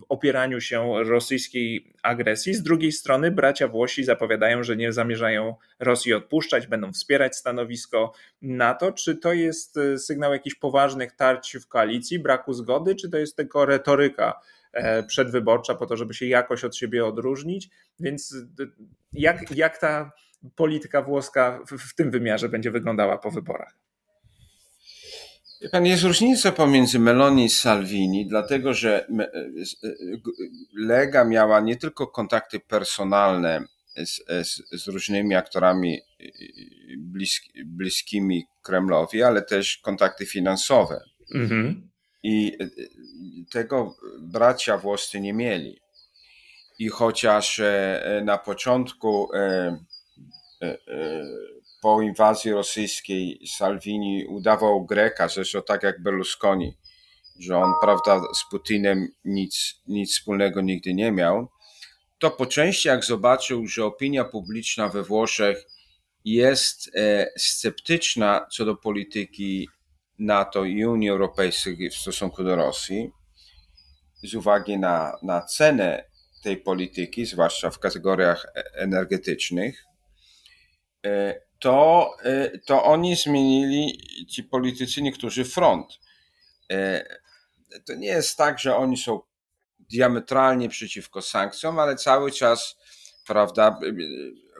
w 0.00 0.04
opieraniu 0.08 0.60
się 0.60 1.04
rosyjskiej 1.04 1.94
agresji. 2.02 2.54
Z 2.54 2.62
drugiej 2.62 2.92
strony 2.92 3.30
bracia 3.30 3.68
Włosi 3.68 4.04
zapowiadają, 4.04 4.62
że 4.62 4.76
nie 4.76 4.92
zamierzają 4.92 5.54
Rosji 5.80 6.14
odpuszczać, 6.14 6.66
będą 6.66 6.92
wspierać 6.92 7.36
stanowisko 7.36 8.12
NATO. 8.42 8.92
Czy 8.92 9.16
to 9.16 9.32
jest 9.32 9.76
e, 9.76 9.98
sygnał 9.98 10.32
jakichś 10.32 10.56
poważnych 10.56 11.12
tarć 11.12 11.56
w 11.56 11.68
koalicji, 11.68 12.18
braku 12.18 12.52
zgody, 12.52 12.94
czy 12.94 13.10
to 13.10 13.18
jest 13.18 13.36
tylko 13.36 13.66
retoryka? 13.66 14.40
E, 14.72 15.02
przedwyborcza 15.02 15.74
po 15.74 15.86
to, 15.86 15.96
żeby 15.96 16.14
się 16.14 16.26
jakoś 16.26 16.64
od 16.64 16.76
siebie 16.76 17.06
odróżnić. 17.06 17.70
Więc 18.00 18.36
jak, 19.12 19.56
jak 19.56 19.78
ta 19.78 20.12
polityka 20.56 21.02
włoska 21.02 21.60
w, 21.66 21.78
w 21.78 21.94
tym 21.94 22.10
wymiarze 22.10 22.48
będzie 22.48 22.70
wyglądała 22.70 23.18
po 23.18 23.30
wyborach? 23.30 23.74
Pan, 25.72 25.86
jest 25.86 26.02
różnica 26.02 26.52
pomiędzy 26.52 26.98
Meloni 26.98 27.44
i 27.44 27.48
Salvini, 27.50 28.26
dlatego 28.26 28.74
że 28.74 29.06
e, 29.06 29.22
e, 29.22 29.90
Lega 30.76 31.24
miała 31.24 31.60
nie 31.60 31.76
tylko 31.76 32.06
kontakty 32.06 32.60
personalne 32.60 33.64
z, 33.96 34.24
z, 34.48 34.82
z 34.82 34.88
różnymi 34.88 35.34
aktorami 35.34 36.00
bliski, 36.98 37.64
bliskimi 37.64 38.44
Kremlowi, 38.62 39.22
ale 39.22 39.42
też 39.42 39.78
kontakty 39.78 40.26
finansowe. 40.26 41.00
Mhm. 41.34 41.88
I 42.22 42.58
tego 43.52 43.96
bracia 44.20 44.78
włoscy 44.78 45.20
nie 45.20 45.32
mieli. 45.32 45.80
I 46.78 46.88
chociaż 46.88 47.60
e, 47.60 48.22
na 48.24 48.38
początku 48.38 49.28
e, 49.34 49.38
e, 50.62 50.78
po 51.82 52.02
inwazji 52.02 52.52
rosyjskiej 52.52 53.40
Salvini 53.46 54.26
udawał 54.26 54.86
Greka, 54.86 55.28
zresztą 55.28 55.62
tak 55.62 55.82
jak 55.82 56.02
Berlusconi, 56.02 56.76
że 57.40 57.58
on, 57.58 57.72
prawda, 57.82 58.20
z 58.34 58.50
Putinem 58.50 59.08
nic, 59.24 59.74
nic 59.86 60.12
wspólnego 60.12 60.60
nigdy 60.60 60.94
nie 60.94 61.12
miał, 61.12 61.48
to 62.18 62.30
po 62.30 62.46
części 62.46 62.88
jak 62.88 63.04
zobaczył, 63.04 63.66
że 63.66 63.84
opinia 63.84 64.24
publiczna 64.24 64.88
we 64.88 65.02
Włoszech 65.02 65.64
jest 66.24 66.90
sceptyczna 67.36 68.46
co 68.52 68.64
do 68.64 68.76
polityki 68.76 69.68
NATO 70.18 70.64
i 70.64 70.84
Unii 70.84 71.10
Europejskiej 71.10 71.90
w 71.90 71.94
stosunku 71.94 72.44
do 72.44 72.56
Rosji, 72.56 73.12
z 74.22 74.34
uwagi 74.34 74.78
na, 74.78 75.12
na 75.22 75.42
cenę 75.42 76.04
tej 76.42 76.56
polityki, 76.56 77.26
zwłaszcza 77.26 77.70
w 77.70 77.78
kategoriach 77.78 78.46
e, 78.46 78.64
energetycznych, 78.74 79.84
e, 81.06 81.40
to, 81.58 82.10
e, 82.24 82.58
to 82.58 82.84
oni 82.84 83.16
zmienili, 83.16 83.98
ci 84.28 84.44
politycy, 84.44 85.02
niektórzy 85.02 85.44
front. 85.44 85.98
To 87.86 87.94
nie 87.94 88.06
jest 88.06 88.36
tak, 88.36 88.58
że 88.58 88.76
oni 88.76 88.96
są 88.96 89.20
diametralnie 89.78 90.68
przeciwko 90.68 91.22
sankcjom, 91.22 91.78
ale 91.78 91.96
cały 91.96 92.32
czas, 92.32 92.76
prawda, 93.26 93.80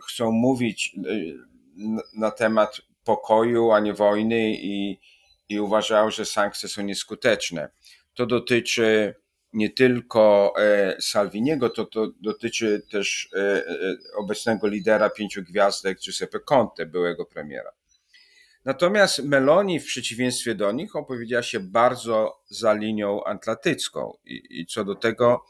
chcą 0.08 0.32
mówić 0.32 0.96
na 2.14 2.30
temat 2.30 2.80
pokoju, 3.04 3.70
a 3.70 3.80
nie 3.80 3.94
wojny 3.94 4.50
i, 4.50 5.00
i 5.48 5.60
uważał, 5.60 6.10
że 6.10 6.24
sankcje 6.24 6.68
są 6.68 6.82
nieskuteczne. 6.82 7.68
To 8.14 8.26
dotyczy 8.26 9.14
nie 9.52 9.70
tylko 9.70 10.52
e, 10.58 10.96
Salviniego, 11.00 11.70
to, 11.70 11.84
to 11.84 12.08
dotyczy 12.20 12.82
też 12.90 13.28
e, 13.34 13.38
e, 13.38 13.96
obecnego 14.16 14.68
lidera 14.68 15.10
pięciu 15.10 15.42
gwiazdek 15.42 15.98
Giuseppe 15.98 16.40
Conte, 16.40 16.86
byłego 16.86 17.26
premiera. 17.26 17.70
Natomiast 18.64 19.18
Meloni 19.18 19.80
w 19.80 19.84
przeciwieństwie 19.84 20.54
do 20.54 20.72
nich 20.72 20.96
opowiedziała 20.96 21.42
się 21.42 21.60
bardzo 21.60 22.42
za 22.50 22.72
linią 22.72 23.24
atlantycką 23.24 24.12
i, 24.24 24.60
i 24.60 24.66
co 24.66 24.84
do 24.84 24.94
tego 24.94 25.44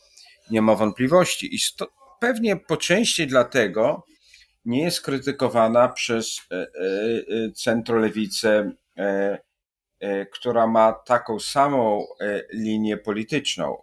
nie 0.51 0.63
ma 0.63 0.75
wątpliwości. 0.75 1.55
I 1.55 1.59
sto, 1.59 1.87
pewnie 2.21 2.57
po 2.57 2.77
części 2.77 3.27
dlatego 3.27 4.05
nie 4.65 4.83
jest 4.83 5.01
krytykowana 5.01 5.89
przez 5.89 6.41
centrolewicę 7.55 8.73
E, 8.99 9.39
która 10.33 10.67
ma 10.67 10.93
taką 10.93 11.41
samą 11.41 12.07
e, 12.21 12.43
linię 12.53 12.97
polityczną, 12.97 13.83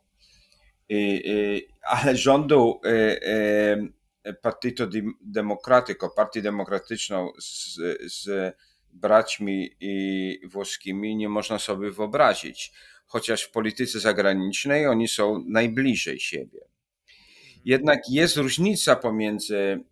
ale 1.84 2.18
rządu 2.18 2.82
e, 2.86 4.34
Partito 4.42 4.88
Democratico, 5.22 6.10
Partię 6.10 6.42
Demokratyczną 6.42 7.32
z, 7.40 7.75
z 8.14 8.56
braćmi 8.94 9.70
włoskimi 10.44 11.16
nie 11.16 11.30
można 11.30 11.60
sobie 11.60 11.92
wyobrazić, 11.92 12.72
chociaż 13.06 13.44
w 13.44 13.51
polityce 13.51 14.00
zagranicznej 14.00 14.88
oni 14.88 15.08
są 15.08 15.44
najbliżej 15.48 16.20
siebie. 16.20 16.60
Jednak 17.66 18.00
jest 18.10 18.38
różnica 18.38 18.96
pomiędzy 18.96 19.84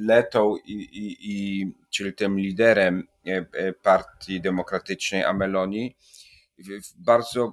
Letą 0.00 0.56
i, 0.56 0.72
i, 0.72 1.16
i 1.20 1.66
czyli 1.90 2.14
tym 2.14 2.38
liderem 2.38 3.08
e, 3.26 3.46
e, 3.52 3.72
Partii 3.72 4.40
Demokratycznej 4.40 5.24
Ameloni, 5.24 5.96
w 6.58 7.02
bardzo, 7.04 7.52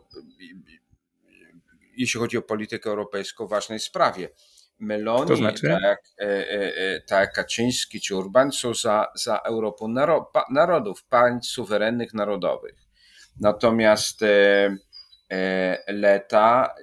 jeśli 1.98 2.20
chodzi 2.20 2.38
o 2.38 2.42
politykę 2.42 2.90
europejską, 2.90 3.48
ważnej 3.48 3.80
sprawie. 3.80 4.30
Meloni, 4.80 5.28
to 5.28 5.36
znaczy? 5.36 5.78
tak, 5.82 6.00
e, 6.18 7.02
tak 7.02 7.34
Kaczyński 7.34 8.02
czy 8.02 8.16
Urban 8.16 8.52
są 8.52 8.74
za, 8.74 9.08
za 9.16 9.38
Europą 9.38 9.94
narodów, 10.50 11.04
państw 11.04 11.52
suwerennych 11.52 12.14
narodowych. 12.14 12.76
Natomiast 13.40 14.22
Leta 15.88 16.76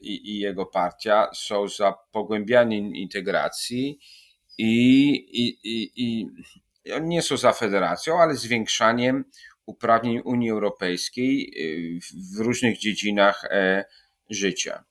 i, 0.00 0.30
i 0.30 0.38
jego 0.38 0.66
partia 0.66 1.30
są 1.34 1.68
za 1.68 1.92
pogłębianiem 2.12 2.94
integracji 2.94 3.98
i, 4.58 5.14
i, 5.14 5.58
i, 5.64 5.92
i 5.96 6.26
nie 7.00 7.22
są 7.22 7.36
za 7.36 7.52
federacją, 7.52 8.20
ale 8.20 8.34
zwiększaniem 8.34 9.24
uprawnień 9.66 10.20
Unii 10.24 10.50
Europejskiej 10.50 11.52
y, 11.96 12.00
w 12.36 12.40
różnych 12.40 12.78
dziedzinach 12.78 13.44
e, 13.44 13.84
życia. 14.30 14.84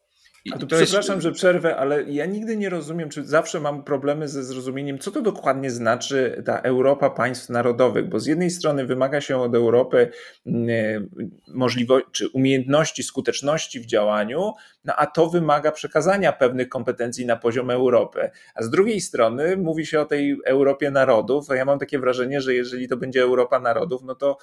A 0.52 0.58
tu 0.58 0.68
przepraszam, 0.68 1.22
że 1.22 1.32
przerwę, 1.32 1.78
ale 1.78 2.04
ja 2.04 2.26
nigdy 2.26 2.58
nie 2.58 2.70
rozumiem, 2.70 3.10
czy 3.10 3.26
zawsze 3.26 3.60
mam 3.60 3.84
problemy 3.84 4.28
ze 4.28 4.44
zrozumieniem, 4.44 5.00
co 5.00 5.12
to 5.12 5.22
dokładnie 5.22 5.72
znaczy 5.72 6.44
ta 6.46 6.60
Europa 6.60 7.10
państw 7.10 7.50
narodowych, 7.50 8.10
bo 8.10 8.20
z 8.20 8.26
jednej 8.26 8.50
strony 8.50 8.86
wymaga 8.86 9.22
się 9.22 9.38
od 9.38 9.56
Europy 9.56 10.12
mm, 10.46 11.10
możliwości, 11.48 12.10
czy 12.12 12.30
umiejętności, 12.30 13.04
skuteczności 13.04 13.80
w 13.80 13.86
działaniu, 13.86 14.54
no 14.86 14.94
a 14.98 15.06
to 15.06 15.30
wymaga 15.30 15.72
przekazania 15.72 16.34
pewnych 16.34 16.70
kompetencji 16.70 17.26
na 17.26 17.36
poziom 17.36 17.70
Europy. 17.70 18.30
A 18.56 18.64
z 18.64 18.70
drugiej 18.70 19.02
strony 19.02 19.58
mówi 19.58 19.86
się 19.86 20.00
o 20.00 20.06
tej 20.06 20.38
Europie 20.46 20.92
narodów, 20.92 21.52
a 21.52 21.56
ja 21.56 21.66
mam 21.66 21.80
takie 21.80 22.00
wrażenie, 22.00 22.42
że 22.42 22.54
jeżeli 22.54 22.88
to 22.88 22.98
będzie 22.98 23.22
Europa 23.22 23.60
narodów, 23.60 24.04
no 24.04 24.16
to 24.16 24.38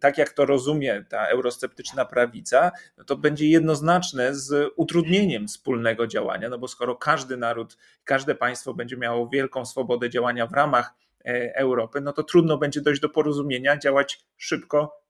tak 0.00 0.18
jak 0.18 0.32
to 0.32 0.46
rozumie 0.46 1.04
ta 1.08 1.26
eurosceptyczna 1.26 2.04
prawica, 2.04 2.72
no 2.98 3.04
to 3.04 3.16
będzie 3.16 3.48
jednoznaczne 3.48 4.34
z 4.34 4.72
utrudnieniem 4.76 5.48
wspólnego 5.48 6.06
działania, 6.06 6.48
no 6.48 6.58
bo 6.58 6.68
skoro 6.68 6.96
każdy 6.96 7.36
naród, 7.36 7.78
każde 8.04 8.34
państwo 8.34 8.74
będzie 8.74 8.96
miało 8.96 9.28
wielką 9.28 9.64
swobodę 9.64 10.10
działania 10.10 10.46
w 10.46 10.52
ramach 10.52 10.94
e, 11.24 11.56
Europy, 11.56 12.00
no 12.00 12.12
to 12.12 12.22
trudno 12.22 12.58
będzie 12.58 12.80
dojść 12.80 13.00
do 13.00 13.08
porozumienia, 13.08 13.78
działać 13.78 14.20
szybko 14.36 15.02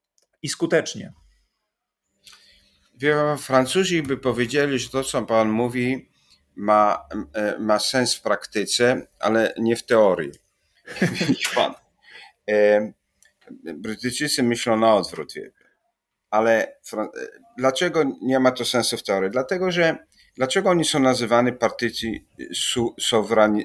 i 0.42 0.48
skutecznie. 0.48 1.12
Francuzi 3.38 4.02
by 4.02 4.16
powiedzieli, 4.16 4.78
że 4.78 4.88
to, 4.88 5.04
co 5.04 5.22
pan 5.22 5.48
mówi, 5.48 6.08
ma, 6.56 7.06
e, 7.34 7.58
ma 7.58 7.78
sens 7.78 8.14
w 8.14 8.22
praktyce, 8.22 9.06
ale 9.18 9.54
nie 9.58 9.76
w 9.76 9.86
teorii. 9.86 10.32
pan. 11.54 11.74
Brytyjczycy 13.74 14.42
myślą 14.42 14.76
na 14.76 14.94
odwrót. 14.94 15.34
Ale 16.30 16.76
dlaczego 17.58 18.04
nie 18.22 18.40
ma 18.40 18.50
to 18.50 18.64
sensu 18.64 18.96
w 18.96 19.02
teorii? 19.02 19.30
Dlatego, 19.30 19.70
że 19.70 19.96
dlaczego 20.36 20.70
oni 20.70 20.84
są 20.84 21.00
nazywani 21.00 21.52
partyci 21.52 22.26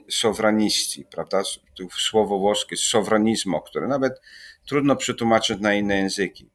sowraniści, 0.09 1.05
prawda? 1.11 1.41
Tu 1.75 1.89
słowo 1.89 2.39
włoskie 2.39 2.77
sowranizmo, 2.77 3.61
które 3.61 3.87
nawet 3.87 4.21
trudno 4.65 4.95
przetłumaczyć 4.95 5.59
na 5.59 5.73
inne 5.73 5.97
języki. 5.97 6.49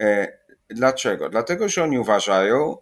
E, 0.00 0.38
dlaczego? 0.68 1.28
Dlatego, 1.28 1.68
że 1.68 1.84
oni 1.84 1.98
uważają, 1.98 2.76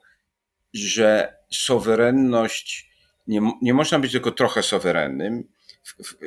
że 0.74 1.36
suwerenność, 1.50 2.90
nie, 3.26 3.40
nie 3.62 3.74
można 3.74 3.98
być 3.98 4.12
tylko 4.12 4.30
trochę 4.30 4.62
suwerennym, 4.62 5.48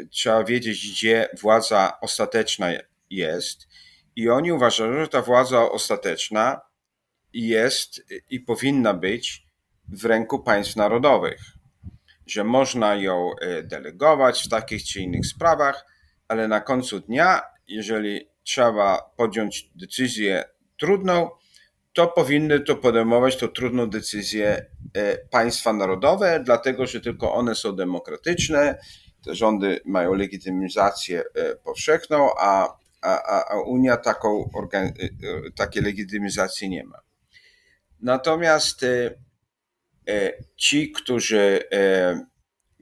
trzeba 0.10 0.44
wiedzieć, 0.44 0.92
gdzie 0.92 1.30
władza 1.42 1.98
ostateczna 2.02 2.68
jest 3.10 3.68
i 4.16 4.30
oni 4.30 4.52
uważają, 4.52 4.94
że 4.94 5.08
ta 5.08 5.22
władza 5.22 5.72
ostateczna 5.72 6.62
jest 7.34 8.02
i 8.30 8.40
powinna 8.40 8.94
być 8.94 9.48
w 9.90 10.06
ręku 10.06 10.40
państw 10.40 10.76
narodowych, 10.76 11.42
że 12.28 12.44
można 12.44 12.96
ją 12.96 13.32
e, 13.42 13.64
delegować 13.64 14.44
w 14.44 14.50
takich 14.50 14.84
czy 14.84 15.02
innych 15.02 15.26
sprawach, 15.26 15.86
ale 16.28 16.48
na 16.48 16.62
końcu 16.62 17.00
dnia, 17.00 17.42
jeżeli 17.68 18.30
trzeba 18.44 19.14
podjąć 19.18 19.70
decyzję 19.76 20.44
trudną, 20.78 21.30
to 21.94 22.08
powinny 22.08 22.60
to 22.60 22.76
podejmować 22.76 23.38
tą 23.38 23.48
trudną 23.48 23.90
decyzję 23.90 24.66
e, 24.94 25.18
państwa 25.18 25.74
narodowe, 25.74 26.42
dlatego 26.46 26.88
że 26.88 27.02
tylko 27.02 27.34
one 27.34 27.56
są 27.56 27.76
demokratyczne, 27.76 28.80
te 29.26 29.36
rządy 29.36 29.80
mają 29.86 30.14
legitymizację 30.14 31.24
e, 31.36 31.56
powszechną, 31.56 32.30
a, 32.40 32.78
a, 33.08 33.46
a 33.50 33.62
Unia 33.62 33.98
taką, 33.98 34.50
e, 34.74 34.92
takiej 35.56 35.84
legitymizacji 35.84 36.70
nie 36.70 36.84
ma. 36.84 36.98
Natomiast 38.02 38.86
ci, 40.56 40.92
którzy, 40.92 41.60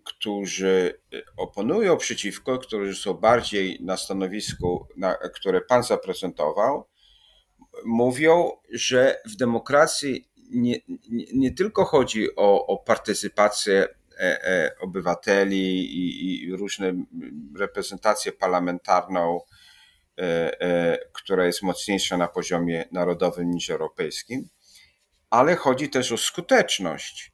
którzy 0.03 1.01
oponują 1.38 1.97
przeciwko, 1.97 2.59
którzy 2.59 2.95
są 2.95 3.13
bardziej 3.13 3.77
na 3.81 3.97
stanowisku, 3.97 4.88
na, 4.97 5.15
które 5.15 5.61
pan 5.61 5.83
zaprezentował, 5.83 6.88
mówią, 7.85 8.51
że 8.71 9.21
w 9.25 9.35
demokracji 9.35 10.29
nie, 10.51 10.79
nie, 11.09 11.25
nie 11.33 11.51
tylko 11.51 11.85
chodzi 11.85 12.35
o, 12.35 12.67
o 12.67 12.77
partycypację 12.77 13.88
e, 14.19 14.43
e, 14.43 14.75
obywateli 14.79 15.79
i, 15.79 16.43
i 16.43 16.55
różne 16.55 16.93
reprezentację 17.57 18.31
parlamentarną, 18.31 19.41
która 21.13 21.45
jest 21.45 21.63
mocniejsza 21.63 22.17
na 22.17 22.28
poziomie 22.28 22.86
narodowym 22.91 23.51
niż 23.51 23.69
europejskim, 23.69 24.49
ale 25.30 25.56
chodzi 25.56 25.89
też 25.89 26.12
o 26.12 26.17
skuteczność. 26.17 27.32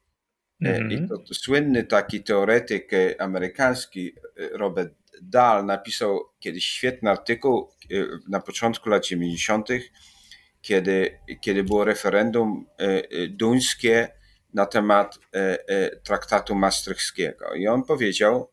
Mhm. 0.60 0.90
I 0.90 1.08
to, 1.08 1.18
to, 1.18 1.34
słynny 1.34 1.84
taki 1.84 2.22
teoretyk 2.22 2.90
amerykański 3.18 4.14
Robert 4.52 4.94
Dahl 5.22 5.66
napisał 5.66 6.20
kiedyś 6.38 6.66
świetny 6.66 7.10
artykuł 7.10 7.70
na 8.28 8.40
początku 8.40 8.88
lat 8.88 9.06
90 9.06 9.68
kiedy, 10.62 11.18
kiedy 11.40 11.64
było 11.64 11.84
referendum 11.84 12.66
e, 12.78 12.84
e, 12.84 13.28
duńskie 13.28 14.08
na 14.54 14.66
temat 14.66 15.18
e, 15.32 15.96
traktatu 15.96 16.54
maastrichtskiego. 16.54 17.54
I 17.54 17.66
on 17.66 17.84
powiedział, 17.84 18.52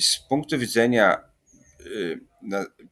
z 0.00 0.18
punktu 0.28 0.58
widzenia 0.58 1.34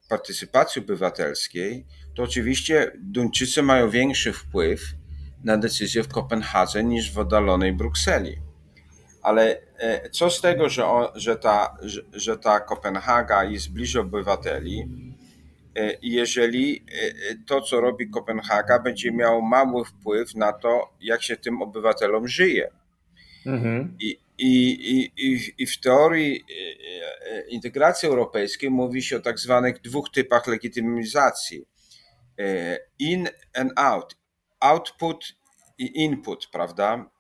partycypacji 0.09 0.83
obywatelskiej, 0.83 1.87
to 2.15 2.23
oczywiście 2.23 2.93
Duńczycy 2.99 3.63
mają 3.63 3.91
większy 3.91 4.33
wpływ 4.33 4.81
na 5.45 5.57
decyzję 5.57 6.03
w 6.03 6.09
Kopenhadze 6.09 6.85
niż 6.85 7.13
w 7.13 7.19
oddalonej 7.19 7.73
Brukseli. 7.73 8.37
Ale 9.23 9.61
co 10.13 10.31
z 10.31 10.41
tego, 10.41 10.69
że, 10.69 10.85
że, 11.15 11.37
ta, 11.37 11.77
że, 11.83 12.01
że 12.13 12.39
ta 12.39 12.61
Kopenhaga 12.61 13.45
jest 13.45 13.73
bliżej 13.73 14.03
obywateli, 14.03 14.89
E, 15.77 15.97
jeżeli 16.03 16.77
e, 16.77 17.35
to, 17.47 17.61
co 17.61 17.81
robi 17.81 18.11
Kopenhaga, 18.11 18.79
będzie 18.79 19.13
miało 19.13 19.41
mały 19.41 19.85
wpływ 19.85 20.35
na 20.35 20.53
to, 20.53 20.93
jak 21.01 21.23
się 21.23 21.37
tym 21.37 21.63
obywatelom 21.63 22.29
żyje. 22.29 22.71
Mhm. 23.47 23.97
I, 24.01 24.19
i, 24.39 25.11
i, 25.17 25.55
I 25.59 25.67
w 25.67 25.81
teorii 25.81 26.45
e, 27.31 27.49
integracji 27.49 28.09
europejskiej 28.09 28.71
mówi 28.71 29.03
się 29.03 29.17
o 29.17 29.21
tak 29.21 29.39
zwanych 29.39 29.81
dwóch 29.81 30.11
typach 30.11 30.47
legitymizacji: 30.47 31.67
in 32.99 33.29
and 33.55 33.73
out. 33.77 34.17
Output 34.61 35.25
i 35.79 36.03
input, 36.05 36.47
prawda? 36.53 37.11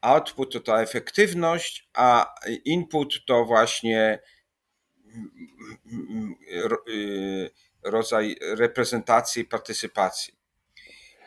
Output 0.00 0.52
to 0.52 0.60
ta 0.60 0.82
efektywność, 0.82 1.88
a 1.94 2.34
input 2.64 3.14
to 3.26 3.44
właśnie 3.44 4.18
rodzaj 7.82 8.36
reprezentacji 8.40 9.42
i 9.42 9.44
partycypacji. 9.44 10.43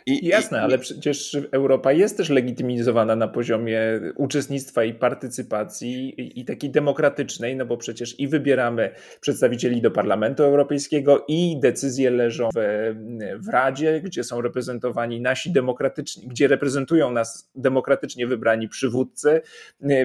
I, 0.07 0.27
Jasne, 0.27 0.57
i, 0.57 0.61
ale 0.61 0.77
przecież 0.77 1.37
Europa 1.51 1.91
jest 1.91 2.17
też 2.17 2.29
legitymizowana 2.29 3.15
na 3.15 3.27
poziomie 3.27 3.79
uczestnictwa 4.15 4.83
i 4.83 4.93
partycypacji 4.93 6.21
i, 6.21 6.39
i 6.39 6.45
takiej 6.45 6.69
demokratycznej, 6.69 7.55
no 7.55 7.65
bo 7.65 7.77
przecież 7.77 8.19
i 8.19 8.27
wybieramy 8.27 8.91
przedstawicieli 9.21 9.81
do 9.81 9.91
Parlamentu 9.91 10.43
Europejskiego 10.43 11.25
i 11.27 11.59
decyzje 11.59 12.09
leżą 12.09 12.49
w, 12.55 12.95
w 13.39 13.49
Radzie, 13.49 14.01
gdzie 14.01 14.23
są 14.23 14.41
reprezentowani 14.41 15.21
nasi 15.21 15.51
demokratyczni, 15.51 16.27
gdzie 16.27 16.47
reprezentują 16.47 17.11
nas 17.11 17.51
demokratycznie 17.55 18.27
wybrani 18.27 18.69
przywódcy, 18.69 19.41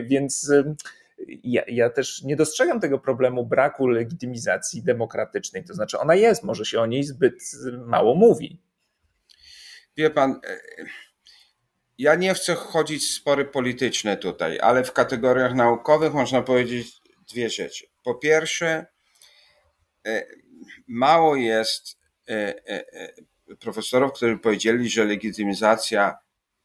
więc 0.05 0.53
ja, 1.45 1.63
ja, 1.69 1.91
też 1.91 2.23
nie 2.23 2.37
dostrzegam 2.37 2.81
tego 2.81 2.99
problemu 2.99 3.47
braku 3.47 3.87
legitymizacji 3.87 4.83
demokratycznej. 4.83 5.65
To 5.65 5.75
znaczy, 5.75 5.99
ona 5.99 6.15
jest, 6.15 6.43
może 6.43 6.65
się 6.65 6.81
o 6.81 6.87
niej 6.87 7.05
zbyt 7.05 7.35
mało 7.87 8.15
mówi. 8.15 8.59
Wie 9.97 10.11
pan, 10.11 10.41
e, 10.45 10.61
ja 11.99 12.15
nie 12.15 12.35
chcę 12.35 12.55
chodzić 12.55 13.03
w 13.03 13.15
spory 13.15 13.45
polityczne 13.45 14.17
tutaj, 14.17 14.61
ale 14.61 14.85
w 14.85 14.93
kategoriach 14.93 15.55
naukowych 15.55 16.13
można 16.15 16.43
powiedzieć 16.43 17.01
dwie 17.31 17.51
rzeczy. 17.51 17.87
Po 18.03 18.15
pierwsze, 18.15 18.87
e, 20.07 20.27
mało 20.89 21.37
jest 21.37 21.99
e, 22.29 22.55
profesorów, 23.61 24.13
którzy 24.13 24.39
powiedzieli, 24.39 24.89
że 24.89 25.05
legitymizacja 25.05 26.19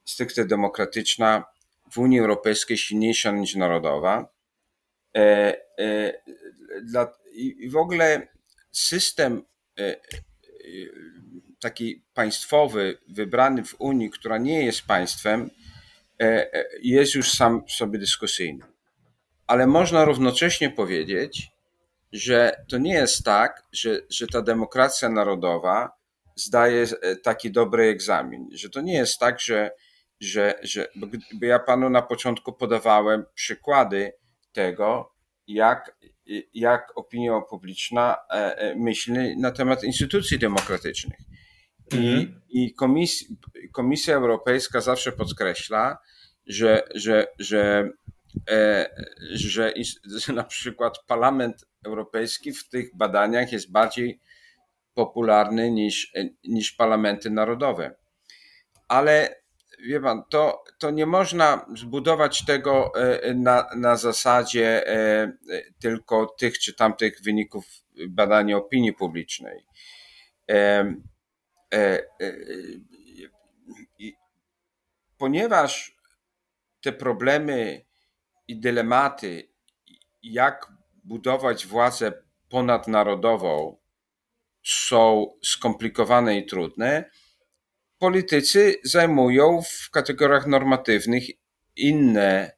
stricte 0.06 0.46
demokratyczna 0.46 1.44
w 1.92 1.98
Unii 1.98 2.20
Europejskiej 2.20 2.78
silniejsza 2.78 3.32
niż 3.32 3.56
narodowa. 3.56 4.34
I 7.34 7.70
w 7.70 7.76
ogóle 7.76 8.28
system 8.72 9.46
taki 11.60 12.04
państwowy, 12.14 12.98
wybrany 13.08 13.64
w 13.64 13.76
Unii, 13.80 14.10
która 14.10 14.38
nie 14.38 14.66
jest 14.66 14.82
państwem, 14.82 15.50
jest 16.82 17.16
już 17.16 17.32
sam 17.32 17.64
sobie 17.70 18.00
dyskusyjny. 18.00 18.66
Ale 19.48 19.68
można 19.68 20.06
równocześnie 20.06 20.70
powiedzieć, 20.70 21.48
że 22.14 22.66
to 22.70 22.78
nie 22.78 22.94
jest 22.94 23.24
tak, 23.24 23.64
że, 23.72 24.00
że 24.10 24.28
ta 24.28 24.42
demokracja 24.42 25.10
narodowa 25.10 25.92
zdaje 26.36 26.88
taki 27.24 27.52
dobry 27.52 27.84
egzamin, 27.84 28.50
że 28.54 28.70
to 28.70 28.82
nie 28.82 28.94
jest 28.94 29.20
tak, 29.20 29.40
że, 29.40 29.72
że, 30.20 30.60
że 30.64 30.88
bo 31.34 31.46
ja 31.46 31.60
panu 31.60 31.90
na 31.90 32.02
początku 32.02 32.54
podawałem 32.54 33.26
przykłady, 33.34 34.14
tego, 34.58 35.14
jak, 35.48 35.98
jak 36.54 36.98
opinia 36.98 37.42
publiczna 37.42 38.18
e, 38.30 38.58
e, 38.58 38.76
myśli 38.76 39.38
na 39.38 39.52
temat 39.52 39.84
instytucji 39.84 40.40
demokratycznych. 40.40 41.18
I, 41.92 41.98
mhm. 41.98 42.42
i 42.50 42.74
Komisja, 42.74 43.28
Komisja 43.72 44.16
Europejska 44.16 44.82
zawsze 44.82 45.12
podkreśla, 45.12 45.98
że, 46.48 46.84
że, 46.96 47.28
że, 47.40 47.90
e, 48.50 48.90
że, 49.32 49.74
że 50.06 50.34
na 50.34 50.44
przykład 50.44 51.00
Parlament 51.08 51.66
Europejski 51.86 52.54
w 52.54 52.70
tych 52.70 52.96
badaniach 52.96 53.52
jest 53.52 53.72
bardziej 53.72 54.20
popularny 54.94 55.72
niż, 55.72 56.14
niż 56.44 56.72
parlamenty 56.72 57.30
narodowe. 57.30 57.96
Ale 58.88 59.36
wie 59.86 60.00
pan, 60.00 60.24
to, 60.30 60.64
to 60.80 60.92
nie 60.92 61.06
można 61.06 61.66
zbudować 61.76 62.46
tego 62.46 62.92
e, 62.96 63.34
na, 63.34 63.70
na 63.76 63.96
zasadzie 63.96 64.88
e, 64.88 65.34
tylko 65.80 66.26
tych 66.26 66.60
czy 66.60 66.74
tamtych 66.74 67.22
wyników 67.24 67.66
badania 68.10 68.58
opinii 68.58 68.94
publicznej. 68.94 69.66
E, 71.74 72.08
ponieważ 75.18 75.98
te 76.82 76.92
problemy 76.92 77.86
i 78.48 78.60
dylematy, 78.60 79.50
jak 80.24 80.72
budować 81.04 81.66
władzę 81.66 82.24
ponadnarodową, 82.50 83.78
są 84.64 85.34
skomplikowane 85.44 86.38
i 86.38 86.46
trudne, 86.46 87.10
politycy 88.00 88.76
zajmują 88.84 89.62
w 89.62 89.90
kategoriach 89.90 90.48
normatywnych 90.48 91.24
inne 91.76 92.52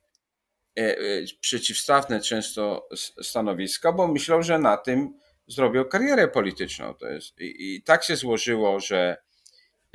e, 0.80 0.98
e, 0.98 0.98
przeciwstawne 1.42 2.22
często 2.22 2.88
stanowiska, 3.22 3.92
bo 3.92 4.08
myślą, 4.08 4.42
że 4.42 4.60
na 4.60 4.78
tym 4.78 5.14
zrobią 5.50 5.86
karierę 5.86 6.28
polityczną. 6.28 6.94
To 6.94 7.08
jest, 7.08 7.42
i, 7.42 7.76
i 7.76 7.84
tak 7.84 8.04
się 8.04 8.16
złożyło, 8.16 8.80
że, 8.80 9.18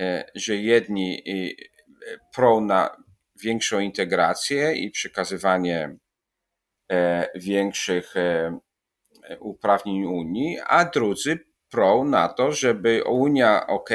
e, 0.00 0.30
że 0.34 0.56
jedni 0.56 1.22
prą 2.34 2.60
na 2.60 2.96
większą 3.42 3.80
integrację 3.80 4.72
i 4.74 4.90
przekazywanie 4.90 5.96
większych 7.34 8.14
uprawnień 9.40 10.04
Unii, 10.04 10.58
a 10.66 10.84
drudzy 10.84 11.38
prą 11.70 12.04
na 12.04 12.28
to, 12.28 12.52
żeby 12.52 13.04
Unia, 13.04 13.66
ok, 13.66 13.90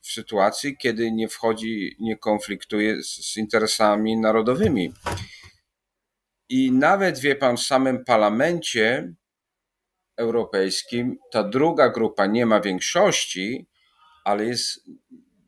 w 0.00 0.06
sytuacji, 0.12 0.76
kiedy 0.76 1.12
nie 1.12 1.28
wchodzi, 1.28 1.96
nie 2.00 2.16
konfliktuje 2.16 3.02
z, 3.02 3.32
z 3.32 3.36
interesami 3.36 4.16
narodowymi. 4.16 4.92
I 6.48 6.72
nawet, 6.72 7.18
wie 7.18 7.36
pan, 7.36 7.56
w 7.56 7.62
samym 7.62 8.04
parlamencie 8.04 9.14
Europejskim 10.22 11.18
ta 11.30 11.42
druga 11.42 11.88
grupa 11.88 12.26
nie 12.26 12.46
ma 12.46 12.60
większości, 12.60 13.66
ale 14.24 14.44
jest 14.44 14.84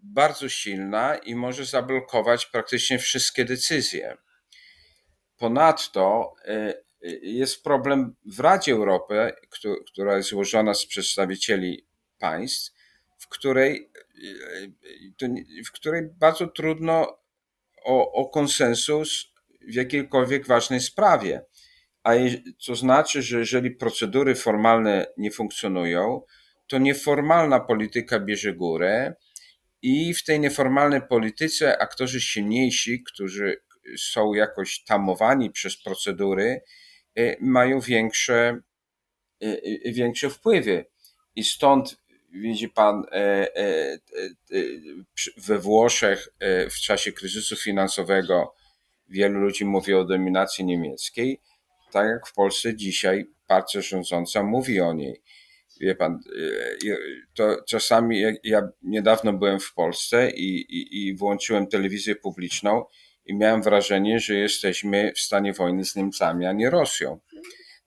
bardzo 0.02 0.48
silna 0.48 1.16
i 1.16 1.34
może 1.34 1.64
zablokować 1.64 2.46
praktycznie 2.46 2.98
wszystkie 2.98 3.44
decyzje. 3.44 4.16
Ponadto 5.36 6.34
e, 6.44 6.74
jest 7.22 7.62
problem 7.62 8.16
w 8.26 8.40
Radzie 8.40 8.72
Europy, 8.72 9.32
która 9.86 10.16
jest 10.16 10.28
złożona 10.28 10.74
z 10.74 10.86
przedstawicieli 10.86 11.86
państw, 12.18 12.74
w 13.18 13.28
której, 13.28 13.90
w 15.66 15.72
której 15.72 16.02
bardzo 16.02 16.46
trudno 16.46 17.18
o, 17.84 18.12
o 18.12 18.28
konsensus 18.28 19.32
w 19.60 19.74
jakiejkolwiek 19.74 20.46
ważnej 20.46 20.80
sprawie. 20.80 21.44
A 22.04 22.12
co 22.58 22.74
znaczy, 22.74 23.22
że 23.22 23.38
jeżeli 23.38 23.70
procedury 23.70 24.34
formalne 24.34 25.06
nie 25.16 25.30
funkcjonują, 25.30 26.22
to 26.66 26.78
nieformalna 26.78 27.60
polityka 27.60 28.20
bierze 28.20 28.52
górę 28.52 29.14
i 29.82 30.14
w 30.14 30.24
tej 30.24 30.40
nieformalnej 30.40 31.00
polityce 31.08 31.78
aktorzy 31.78 32.20
silniejsi, 32.20 33.02
którzy 33.02 33.62
są 33.98 34.34
jakoś 34.34 34.84
tamowani 34.84 35.50
przez 35.50 35.82
procedury, 35.82 36.60
y, 37.18 37.36
mają 37.40 37.80
większe, 37.80 38.60
y, 39.42 39.46
y, 39.86 39.92
większe 39.92 40.30
wpływy. 40.30 40.86
I 41.36 41.44
stąd 41.44 42.04
widzi 42.34 42.68
pan 42.68 43.02
e, 43.12 43.14
e, 43.56 43.92
e, 43.92 43.98
we 45.36 45.58
Włoszech 45.58 46.28
w 46.70 46.74
czasie 46.74 47.12
kryzysu 47.12 47.56
finansowego 47.56 48.54
wielu 49.08 49.40
ludzi 49.40 49.64
mówi 49.64 49.94
o 49.94 50.04
dominacji 50.04 50.64
niemieckiej, 50.64 51.40
tak 51.94 52.08
jak 52.08 52.26
w 52.26 52.34
Polsce 52.34 52.76
dzisiaj 52.76 53.26
partia 53.46 53.80
rządząca 53.80 54.42
mówi 54.42 54.80
o 54.80 54.92
niej. 54.92 55.22
Wie 55.80 55.94
pan, 55.94 56.18
to 57.34 57.56
czasami 57.68 58.24
ja 58.44 58.68
niedawno 58.82 59.32
byłem 59.32 59.60
w 59.60 59.74
Polsce 59.74 60.30
i, 60.30 60.60
i, 60.60 61.06
i 61.06 61.16
włączyłem 61.16 61.66
telewizję 61.66 62.16
publiczną 62.16 62.84
i 63.26 63.36
miałem 63.36 63.62
wrażenie, 63.62 64.20
że 64.20 64.34
jesteśmy 64.34 65.12
w 65.16 65.18
stanie 65.18 65.52
wojny 65.52 65.84
z 65.84 65.96
Niemcami, 65.96 66.46
a 66.46 66.52
nie 66.52 66.70
Rosją. 66.70 67.20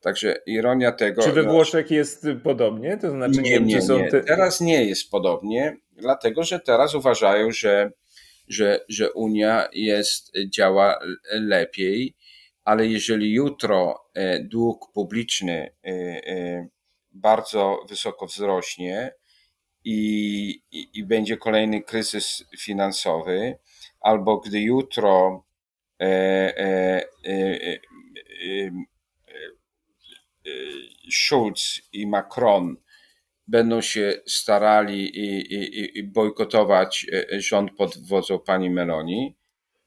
Także 0.00 0.36
ironia 0.46 0.92
tego. 0.92 1.22
Czy 1.22 1.32
we 1.32 1.42
Włoszech 1.42 1.90
jest 1.90 2.26
podobnie? 2.44 2.96
To 2.96 3.10
znaczy, 3.10 3.42
nie, 3.42 3.60
nie, 3.60 3.80
nie. 3.88 4.10
Te... 4.10 4.20
Teraz 4.20 4.60
nie 4.60 4.84
jest 4.84 5.10
podobnie, 5.10 5.76
dlatego 5.92 6.42
że 6.42 6.60
teraz 6.60 6.94
uważają, 6.94 7.50
że, 7.50 7.92
że, 8.48 8.80
że 8.88 9.12
Unia 9.12 9.68
jest, 9.72 10.32
działa 10.48 10.98
lepiej, 11.32 12.14
ale 12.68 12.86
jeżeli 12.86 13.32
jutro 13.32 14.04
e, 14.14 14.44
dług 14.44 14.92
publiczny 14.92 15.74
e, 15.84 15.90
e, 15.90 16.68
bardzo 17.12 17.84
wysoko 17.88 18.26
wzrośnie 18.26 19.12
i, 19.84 20.48
i, 20.70 20.88
i 20.94 21.04
będzie 21.04 21.36
kolejny 21.36 21.82
kryzys 21.82 22.44
finansowy, 22.58 23.58
albo 24.00 24.40
gdy 24.40 24.60
jutro 24.60 25.44
Schulz 31.10 31.80
i 31.92 32.06
Macron 32.06 32.76
będą 33.46 33.80
się 33.80 34.12
starali 34.26 35.18
i, 35.18 35.54
i, 35.54 35.98
i 35.98 36.04
bojkotować 36.04 37.06
e, 37.12 37.40
rząd 37.40 37.70
pod 37.76 38.08
wodzą 38.08 38.38
pani 38.38 38.70
Meloni, 38.70 39.36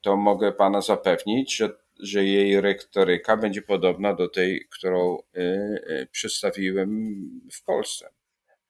to 0.02 0.17
mogę 0.17 0.52
pana 0.52 0.82
zapewnić, 0.82 1.56
że, 1.56 1.81
że 2.02 2.26
jej 2.26 2.62
retoryka 2.62 3.38
będzie 3.38 3.62
podobna 3.62 4.14
do 4.14 4.30
tej, 4.30 4.68
którą 4.70 5.18
y, 5.18 5.40
y, 5.40 6.08
przedstawiłem 6.12 7.14
w 7.54 7.64
Polsce. 7.64 8.10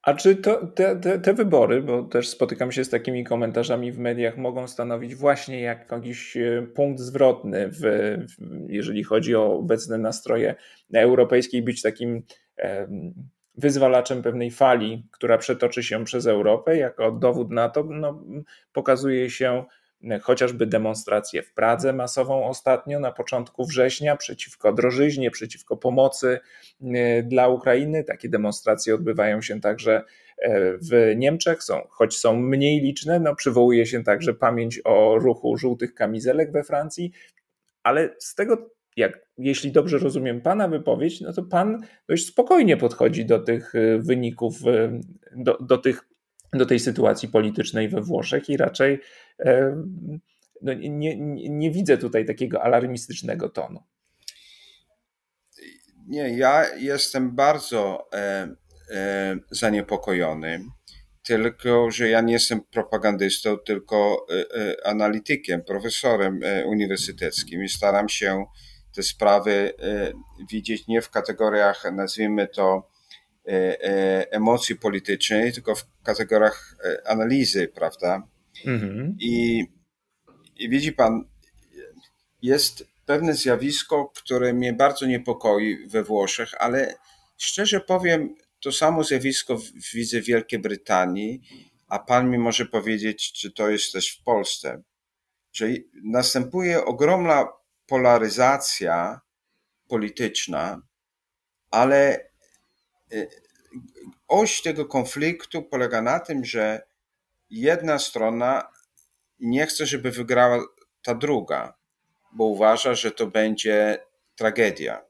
A 0.01 0.13
czy 0.13 0.35
to, 0.35 0.67
te, 0.67 0.95
te, 0.95 1.19
te, 1.19 1.33
wybory, 1.33 1.81
bo 1.81 2.03
też 2.03 2.29
spotykam 2.29 2.71
się 2.71 2.83
z 2.83 2.89
takimi 2.89 3.23
komentarzami 3.23 3.91
w 3.91 3.99
mediach, 3.99 4.37
mogą 4.37 4.67
stanowić 4.67 5.15
właśnie 5.15 5.61
jakiś 5.61 6.37
e, 6.37 6.67
punkt 6.75 6.99
zwrotny, 6.99 7.67
w, 7.67 7.79
w, 7.79 8.67
jeżeli 8.67 9.03
chodzi 9.03 9.35
o 9.35 9.53
obecne 9.53 9.97
nastroje 9.97 10.55
europejskie 10.93 11.57
i 11.57 11.61
być 11.61 11.81
takim 11.81 12.23
wyzwalaczem 13.55 14.21
pewnej 14.21 14.51
fali, 14.51 15.07
która 15.11 15.37
przetoczy 15.37 15.83
się 15.83 16.05
przez 16.05 16.27
Europę, 16.27 16.77
jako 16.77 17.11
dowód 17.11 17.51
na 17.51 17.69
to 17.69 17.83
no, 17.83 18.23
pokazuje 18.73 19.29
się 19.29 19.65
chociażby 20.21 20.65
demonstrację 20.65 21.43
w 21.43 21.53
Pradze 21.53 21.93
masową 21.93 22.45
ostatnio 22.45 22.99
na 22.99 23.11
początku 23.11 23.65
września 23.65 24.15
przeciwko 24.15 24.73
drożyźnie, 24.73 25.31
przeciwko 25.31 25.77
pomocy 25.77 26.39
e, 26.81 27.23
dla 27.23 27.47
Ukrainy. 27.47 28.03
Takie 28.03 28.29
demonstracje 28.29 28.95
odbywają 28.95 29.41
się 29.41 29.61
także 29.61 30.03
e, 30.37 30.77
w 30.77 31.13
Niemczech, 31.15 31.63
są, 31.63 31.81
choć 31.89 32.17
są 32.17 32.35
mniej 32.35 32.81
liczne, 32.81 33.19
no 33.19 33.35
przywołuje 33.35 33.85
się 33.85 34.03
także 34.03 34.33
pamięć 34.33 34.81
o 34.83 35.17
ruchu 35.19 35.57
żółtych 35.57 35.93
kamizelek 35.93 36.51
we 36.51 36.63
Francji, 36.63 37.11
ale 37.83 38.15
z 38.19 38.35
tego 38.35 38.69
jak, 38.97 39.27
jeśli 39.37 39.71
dobrze 39.71 39.97
rozumiem 39.97 40.41
Pana 40.41 40.67
wypowiedź, 40.67 41.21
no 41.21 41.33
to 41.33 41.43
Pan 41.43 41.81
dość 42.07 42.27
spokojnie 42.27 42.77
podchodzi 42.77 43.25
do 43.25 43.39
tych 43.39 43.73
wyników, 43.99 44.59
do, 45.35 45.57
do 45.57 45.77
tych 45.77 46.10
do 46.53 46.65
tej 46.65 46.79
sytuacji 46.79 47.29
politycznej 47.29 47.89
we 47.89 48.01
Włoszech 48.01 48.49
i 48.49 48.57
raczej 48.57 48.99
e, 49.39 49.75
no, 50.61 50.73
nie, 50.73 50.89
nie, 51.17 51.49
nie 51.49 51.71
widzę 51.71 51.97
tutaj 51.97 52.25
takiego 52.25 52.63
alarmistycznego 52.63 53.49
tonu. 53.49 53.83
Nie, 56.07 56.37
ja 56.37 56.75
jestem 56.75 57.35
bardzo 57.35 58.09
e, 58.13 58.47
e, 58.91 59.37
zaniepokojony, 59.51 60.63
tylko 61.23 61.91
że 61.91 62.09
ja 62.09 62.21
nie 62.21 62.33
jestem 62.33 62.61
propagandystą, 62.61 63.57
tylko 63.57 64.25
e, 64.29 64.59
e 64.59 64.87
analitykiem, 64.87 65.63
profesorem 65.63 66.39
e, 66.43 66.65
uniwersyteckim 66.65 67.63
i 67.63 67.69
staram 67.69 68.09
się 68.09 68.45
te 68.95 69.03
sprawy 69.03 69.73
widzieć 70.51 70.87
nie 70.87 71.01
w 71.01 71.09
kategoriach, 71.09 71.83
nazwijmy 71.93 72.47
to, 72.47 72.90
E, 72.90 72.90
e, 72.90 72.90
emocji 74.31 74.75
politycznej, 74.75 75.53
tylko 75.53 75.75
w 75.75 75.85
kategoriach 76.03 76.75
e, 76.85 77.07
analizy, 77.07 77.67
prawda? 77.67 78.27
Mhm. 78.65 79.15
I, 79.19 79.65
I 80.55 80.69
widzi 80.69 80.93
pan, 80.93 81.29
jest 82.41 82.87
pewne 83.05 83.33
zjawisko, 83.33 84.11
które 84.15 84.53
mnie 84.53 84.73
bardzo 84.73 85.05
niepokoi 85.05 85.87
we 85.87 86.03
Włoszech, 86.03 86.49
ale 86.59 86.95
szczerze 87.37 87.79
powiem, 87.79 88.35
to 88.59 88.71
samo 88.71 89.03
zjawisko 89.03 89.59
widzę 89.93 90.21
w 90.21 90.25
Wielkiej 90.25 90.59
Brytanii, 90.59 91.41
a 91.87 91.99
pan 91.99 92.29
mi 92.29 92.37
może 92.37 92.65
powiedzieć, 92.65 93.33
czy 93.33 93.51
to 93.51 93.69
jest 93.69 93.93
też 93.93 94.11
w 94.11 94.23
Polsce, 94.23 94.83
że 95.53 95.67
następuje 96.03 96.85
ogromna 96.85 97.47
polaryzacja 97.85 99.21
polityczna, 99.87 100.81
ale 101.71 102.30
oś 104.27 104.61
tego 104.61 104.85
konfliktu 104.85 105.63
polega 105.63 106.01
na 106.01 106.19
tym, 106.19 106.45
że 106.45 106.81
jedna 107.49 107.99
strona 107.99 108.71
nie 109.39 109.65
chce, 109.67 109.85
żeby 109.85 110.11
wygrała 110.11 110.63
ta 111.03 111.15
druga, 111.15 111.77
bo 112.33 112.45
uważa, 112.45 112.95
że 112.95 113.11
to 113.11 113.27
będzie 113.27 113.99
tragedia. 114.35 115.05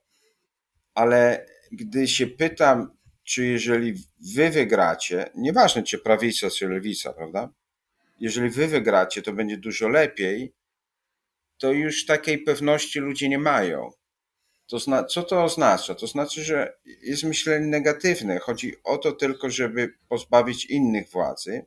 Ale 0.94 1.46
gdy 1.72 2.08
się 2.08 2.28
pytam, 2.28 2.98
czy 3.24 3.46
jeżeli 3.46 3.94
wy 4.36 4.50
wygracie, 4.50 5.30
nieważne 5.36 5.84
czy 5.84 6.00
prawica, 6.00 6.50
czy 6.50 6.70
lewica, 6.70 7.14
prawda? 7.14 7.50
Jeżeli 8.20 8.50
wy 8.50 8.68
wygracie, 8.68 9.22
to 9.22 9.34
będzie 9.34 9.58
dużo 9.58 9.90
lepiej, 9.90 10.54
to 11.58 11.72
już 11.72 12.06
takiej 12.06 12.38
pewności 12.38 13.00
ludzie 13.00 13.30
nie 13.30 13.40
mają. 13.40 13.92
To 14.72 14.80
zna, 14.80 15.04
co 15.04 15.24
to 15.24 15.44
oznacza? 15.44 15.96
To 15.96 16.08
znaczy, 16.08 16.44
że 16.44 16.78
jest 17.02 17.24
myślenie 17.24 17.68
negatywne. 17.68 18.40
Chodzi 18.40 18.76
o 18.84 18.98
to 18.98 19.12
tylko, 19.12 19.50
żeby 19.50 19.94
pozbawić 20.08 20.66
innych 20.66 21.10
władzy, 21.10 21.66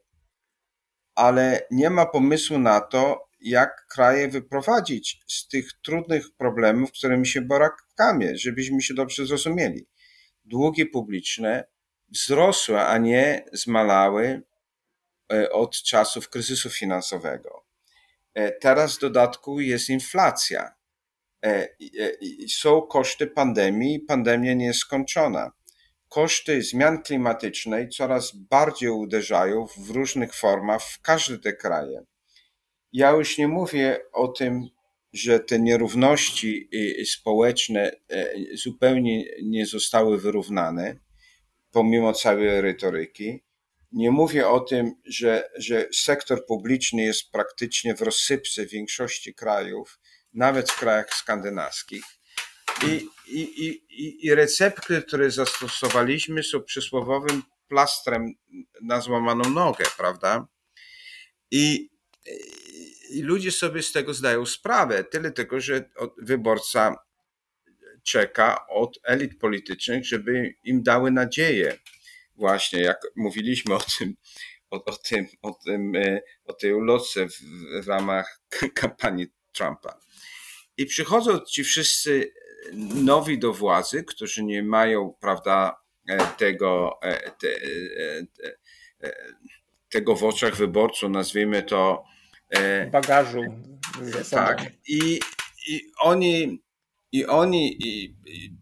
ale 1.14 1.67
nie 1.71 1.90
ma 1.90 2.07
pomysłu 2.07 2.59
na 2.59 2.81
to, 2.81 3.29
jak 3.40 3.87
kraje 3.87 4.29
wyprowadzić 4.29 5.23
z 5.27 5.49
tych 5.49 5.73
trudnych 5.83 6.37
problemów, 6.37 6.93
którymi 6.93 7.27
się 7.27 7.43
borykamy, 7.43 8.38
żebyśmy 8.38 8.83
się 8.83 8.95
dobrze 8.95 9.27
zrozumieli. 9.27 9.87
Długi 10.45 10.87
publiczne 10.87 11.64
wzrosły, 12.09 12.81
a 12.81 12.99
nie 12.99 13.45
zmalały 13.53 14.43
e, 15.33 15.51
od 15.51 15.83
czasów 15.83 16.29
kryzysu 16.29 16.71
finansowego. 16.71 17.64
E, 18.35 18.53
teraz 18.53 18.97
w 18.97 19.01
dodatku 19.01 19.61
jest 19.61 19.88
inflacja 19.88 20.75
są 22.48 22.83
koszty 22.83 23.26
pandemii, 23.26 24.00
pandemia 24.00 24.54
nie 24.54 24.66
jest 24.66 24.78
skończona. 24.78 25.52
Koszty 26.09 26.62
zmian 26.62 27.02
klimatycznej 27.02 27.88
coraz 27.88 28.37
bardziej 28.37 28.90
uderzają 28.90 29.66
w 29.66 29.90
różnych 29.90 30.35
formach 30.35 30.83
w 30.83 31.00
każde 31.00 31.38
te 31.38 31.52
kraje. 31.52 32.04
Ja 32.92 33.11
już 33.11 33.38
nie 33.38 33.48
mówię 33.48 34.00
o 34.12 34.28
tym, 34.28 34.68
że 35.12 35.40
te 35.40 35.59
nierówności 35.59 36.68
społeczne 37.07 37.90
e, 38.11 38.35
zupełnie 38.54 39.24
nie 39.42 39.66
zostały 39.66 40.20
wyrównane, 40.20 40.96
pomimo 41.70 42.12
całej 42.12 42.61
retoryki. 42.61 43.44
Nie 43.92 44.11
mówię 44.11 44.48
o 44.48 44.61
tym, 44.61 44.94
że, 45.04 45.50
że 45.57 45.88
sektor 45.92 46.46
publiczny 46.46 47.02
jest 47.02 47.30
praktycznie 47.30 47.94
w 47.94 48.02
rozsypce 48.02 48.66
w 48.66 48.70
większości 48.70 49.35
krajów, 49.35 49.98
nawet 50.35 50.70
w 50.70 50.79
krajach 50.79 51.14
skandynawskich. 51.14 52.05
I, 52.87 53.09
i, 53.27 53.40
i, 53.90 54.27
i 54.27 54.35
recepty, 54.35 55.03
które 55.03 55.31
zastosowaliśmy, 55.31 56.42
są 56.42 56.62
przysłowowym 56.62 57.42
plastrem 57.68 58.35
na 58.83 59.01
złamaną 59.01 59.51
nogę, 59.51 59.85
prawda? 59.97 60.47
I, 61.51 61.90
I 63.11 63.23
ludzie 63.23 63.53
sobie 63.53 63.83
z 63.83 63.92
tego 63.92 64.14
zdają 64.14 64.47
sprawę. 64.47 65.05
Tyle 65.05 65.31
tylko, 65.31 65.61
że 65.61 65.90
wyborca 66.18 66.97
czeka 68.03 68.66
od 68.68 68.99
elit 69.05 69.38
politycznych, 69.38 70.07
żeby 70.07 70.55
im 70.64 70.83
dały 70.83 71.11
nadzieję. 71.11 71.79
Właśnie 72.37 72.83
jak 72.83 73.01
mówiliśmy 73.16 73.75
o 73.75 73.81
tym, 73.99 74.14
o, 74.70 74.85
o 74.85 74.97
tym, 74.97 75.27
o, 75.42 75.59
tym, 75.64 75.97
e, 75.97 76.20
o 76.44 76.53
tej 76.53 76.73
ulotce 76.73 77.29
w, 77.29 77.38
w 77.85 77.88
ramach 77.88 78.40
kampanii 78.75 79.27
Trumpa. 79.53 80.04
I 80.77 80.87
przychodzą 80.87 81.41
ci 81.41 81.65
wszyscy 81.65 82.33
nowi 82.95 83.39
do 83.39 83.53
władzy, 83.53 84.05
którzy 84.05 84.45
nie 84.45 84.63
mają, 84.63 85.15
prawda, 85.21 85.81
e, 86.09 86.27
tego, 86.27 86.99
e, 87.03 87.31
te, 87.31 87.49
tego 89.91 90.17
w 90.17 90.25
oczach 90.25 90.57
wyborców, 90.57 91.11
nazwijmy 91.11 91.63
to. 91.63 92.05
Bagażu. 92.93 93.41
Tak. 94.31 94.63
I, 94.89 95.21
i 95.69 95.81
oni 96.01 96.65
i 97.15 97.27
oni 97.27 97.77
i, 97.87 98.17
i 98.27 98.53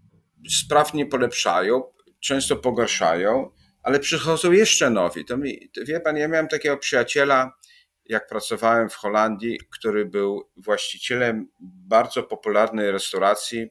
spraw 0.51 0.95
nie 0.95 1.07
polepszają, 1.07 1.83
często 2.21 2.57
pogarszają, 2.57 3.51
ale 3.83 4.01
przychodzą 4.01 4.53
jeszcze 4.53 4.91
nowi. 4.91 5.25
To 5.25 5.37
mi, 5.37 5.71
to 5.75 5.81
wie 5.85 6.01
pan, 6.01 6.17
ja 6.17 6.29
miałem 6.29 6.49
takiego 6.49 6.77
przyjaciela, 6.77 7.53
jak 8.05 8.27
pracowałem 8.29 8.91
w 8.91 8.95
Holandii, 8.95 9.59
który 9.71 10.07
był 10.07 10.51
właścicielem 10.57 11.49
bardzo 11.61 12.23
popularnej 12.23 12.91
restauracji 12.91 13.69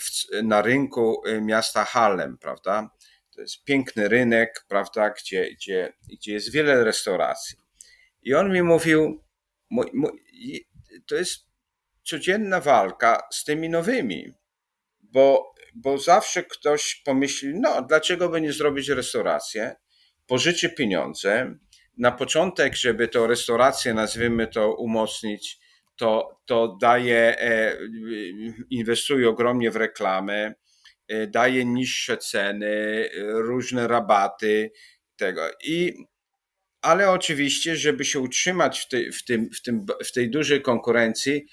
w, 0.00 0.42
na 0.42 0.62
rynku 0.62 1.22
y, 1.26 1.40
miasta 1.40 1.84
Harlem, 1.84 2.38
prawda? 2.38 2.90
To 3.34 3.40
jest 3.40 3.64
piękny 3.64 4.08
rynek, 4.08 4.64
prawda, 4.68 5.10
gdzie, 5.10 5.50
gdzie, 5.54 5.92
gdzie 6.12 6.32
jest 6.32 6.52
wiele 6.52 6.84
restauracji. 6.84 7.58
I 8.22 8.34
on 8.34 8.52
mi 8.52 8.62
mówił, 8.62 9.24
mój, 9.70 9.90
mój, 9.94 10.10
to 11.06 11.14
jest 11.14 11.46
codzienna 12.02 12.60
walka 12.60 13.22
z 13.32 13.44
tymi 13.44 13.68
nowymi, 13.68 14.34
bo, 15.02 15.54
bo 15.74 15.98
zawsze 15.98 16.42
ktoś 16.42 16.94
pomyśli, 17.04 17.60
no 17.60 17.82
dlaczego 17.82 18.28
by 18.28 18.40
nie 18.40 18.52
zrobić 18.52 18.88
restaurację, 18.88 19.76
pożyczy 20.26 20.70
pieniądze, 20.70 21.54
na 21.98 22.12
początek, 22.12 22.76
żeby 22.76 23.08
tą 23.08 23.26
restaurację, 23.26 23.94
nazwijmy 23.94 24.46
to, 24.46 24.74
umocnić, 24.74 25.58
to, 25.96 26.40
to 26.46 26.76
daje, 26.80 27.40
e, 27.40 27.76
inwestuje 28.70 29.28
ogromnie 29.28 29.70
w 29.70 29.76
reklamę, 29.76 30.54
e, 31.08 31.26
daje 31.26 31.64
niższe 31.64 32.16
ceny, 32.16 33.08
różne 33.22 33.88
rabaty 33.88 34.72
tego. 35.16 35.42
I, 35.64 35.94
ale 36.82 37.10
oczywiście, 37.10 37.76
żeby 37.76 38.04
się 38.04 38.20
utrzymać 38.20 38.80
w 38.80 38.88
tej, 38.88 39.12
w 39.12 39.24
tym, 39.24 39.50
w 39.50 39.62
tym, 39.62 39.86
w 40.04 40.12
tej 40.12 40.30
dużej 40.30 40.62
konkurencji, 40.62 41.46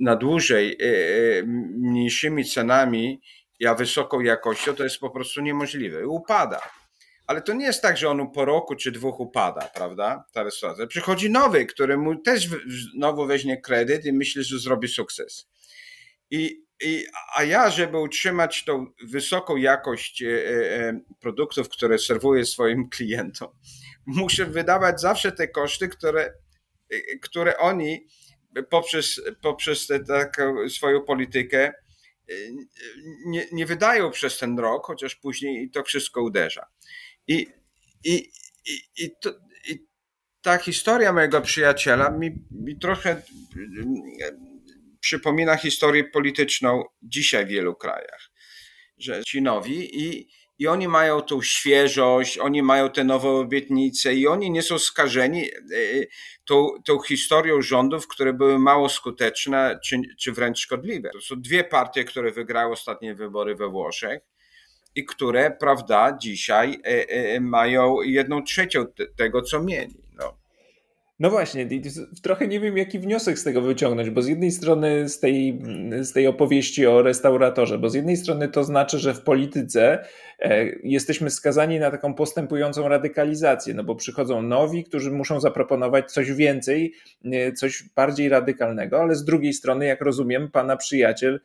na 0.00 0.16
dłużej 0.16 0.76
e, 0.80 0.84
e, 0.84 1.42
mniejszymi 1.76 2.44
cenami, 2.44 3.20
a 3.68 3.74
wysoką 3.74 4.20
jakością, 4.20 4.74
to 4.74 4.84
jest 4.84 4.98
po 4.98 5.10
prostu 5.10 5.40
niemożliwe. 5.40 6.08
Upada. 6.08 6.60
Ale 7.26 7.42
to 7.42 7.54
nie 7.54 7.66
jest 7.66 7.82
tak, 7.82 7.96
że 7.96 8.08
on 8.08 8.30
po 8.30 8.44
roku 8.44 8.76
czy 8.76 8.92
dwóch 8.92 9.20
upada, 9.20 9.70
prawda? 9.74 10.24
Ta 10.32 10.42
restauracja. 10.42 10.86
Przychodzi 10.86 11.30
nowy, 11.30 11.66
który 11.66 11.96
mu 11.98 12.16
też 12.16 12.48
znowu 12.94 13.26
weźmie 13.26 13.60
kredyt 13.60 14.04
i 14.04 14.12
myśli, 14.12 14.44
że 14.44 14.58
zrobi 14.58 14.88
sukces. 14.88 15.48
I, 16.30 16.62
i, 16.82 17.06
a 17.36 17.44
ja, 17.44 17.70
żeby 17.70 17.98
utrzymać 17.98 18.64
tą 18.64 18.86
wysoką 19.02 19.56
jakość 19.56 20.22
e, 20.22 21.00
produktów, 21.20 21.68
które 21.68 21.98
serwuję 21.98 22.44
swoim 22.44 22.88
klientom, 22.88 23.48
muszę 24.06 24.46
wydawać 24.46 25.00
zawsze 25.00 25.32
te 25.32 25.48
koszty, 25.48 25.88
które, 25.88 26.32
które 27.22 27.58
oni 27.58 28.06
poprzez, 28.70 29.20
poprzez 29.42 29.86
tę 29.86 30.00
taką 30.00 30.68
swoją 30.68 31.02
politykę 31.02 31.72
nie, 33.26 33.46
nie 33.52 33.66
wydają 33.66 34.10
przez 34.10 34.38
ten 34.38 34.58
rok, 34.58 34.86
chociaż 34.86 35.14
później 35.14 35.70
to 35.70 35.82
wszystko 35.82 36.22
uderza. 36.22 36.66
I, 37.28 37.46
i, 38.04 38.30
i, 38.66 38.80
i, 38.96 39.10
to, 39.22 39.30
i 39.68 39.86
ta 40.42 40.58
historia 40.58 41.12
mojego 41.12 41.40
przyjaciela 41.40 42.10
mi, 42.10 42.30
mi 42.50 42.78
trochę 42.78 43.22
y, 43.56 44.36
przypomina 45.00 45.56
historię 45.56 46.04
polityczną 46.04 46.84
dzisiaj 47.02 47.46
w 47.46 47.48
wielu 47.48 47.74
krajach. 47.74 48.30
Że 48.98 49.24
ci 49.24 49.42
nowi 49.42 50.02
i, 50.02 50.28
i 50.58 50.66
oni 50.66 50.88
mają 50.88 51.20
tą 51.20 51.42
świeżość, 51.42 52.38
oni 52.38 52.62
mają 52.62 52.90
te 52.90 53.04
nowe 53.04 53.28
obietnice 53.28 54.14
i 54.14 54.26
oni 54.26 54.50
nie 54.50 54.62
są 54.62 54.78
skażeni 54.78 55.44
e, 55.44 55.50
tą, 56.44 56.68
tą 56.84 57.00
historią 57.00 57.62
rządów, 57.62 58.08
które 58.08 58.32
były 58.32 58.58
mało 58.58 58.88
skuteczne 58.88 59.78
czy, 59.84 60.00
czy 60.20 60.32
wręcz 60.32 60.58
szkodliwe. 60.58 61.10
To 61.10 61.20
są 61.20 61.34
dwie 61.40 61.64
partie, 61.64 62.04
które 62.04 62.32
wygrały 62.32 62.72
ostatnie 62.72 63.14
wybory 63.14 63.54
we 63.54 63.68
Włoszech 63.68 64.20
i 64.96 65.04
które, 65.04 65.50
prawda, 65.50 66.18
dzisiaj 66.20 66.80
e, 66.84 67.08
e, 67.08 67.40
mają 67.40 68.02
jedną 68.02 68.42
trzecią 68.42 68.84
tego, 69.16 69.42
co 69.42 69.62
mieli. 69.62 70.06
No 71.18 71.30
właśnie, 71.30 71.68
trochę 72.22 72.48
nie 72.48 72.60
wiem, 72.60 72.76
jaki 72.76 72.98
wniosek 72.98 73.38
z 73.38 73.44
tego 73.44 73.62
wyciągnąć, 73.62 74.10
bo 74.10 74.22
z 74.22 74.28
jednej 74.28 74.50
strony 74.50 75.08
z 75.08 75.20
tej, 75.20 75.62
z 76.00 76.12
tej 76.12 76.26
opowieści 76.26 76.86
o 76.86 77.02
restauratorze, 77.02 77.78
bo 77.78 77.90
z 77.90 77.94
jednej 77.94 78.16
strony 78.16 78.48
to 78.48 78.64
znaczy, 78.64 78.98
że 78.98 79.14
w 79.14 79.22
polityce 79.22 80.04
e, 80.38 80.64
jesteśmy 80.82 81.30
skazani 81.30 81.78
na 81.78 81.90
taką 81.90 82.14
postępującą 82.14 82.88
radykalizację, 82.88 83.74
no 83.74 83.84
bo 83.84 83.94
przychodzą 83.94 84.42
nowi, 84.42 84.84
którzy 84.84 85.10
muszą 85.10 85.40
zaproponować 85.40 86.12
coś 86.12 86.32
więcej, 86.32 86.94
coś 87.56 87.84
bardziej 87.96 88.28
radykalnego, 88.28 89.00
ale 89.00 89.14
z 89.14 89.24
drugiej 89.24 89.52
strony, 89.52 89.86
jak 89.86 90.00
rozumiem, 90.00 90.50
pana 90.50 90.76
przyjaciel 90.76 91.40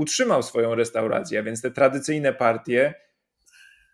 utrzymał 0.00 0.42
swoją 0.42 0.74
restaurację, 0.74 1.38
a 1.38 1.42
więc 1.42 1.62
te 1.62 1.70
tradycyjne 1.70 2.32
partie 2.32 2.94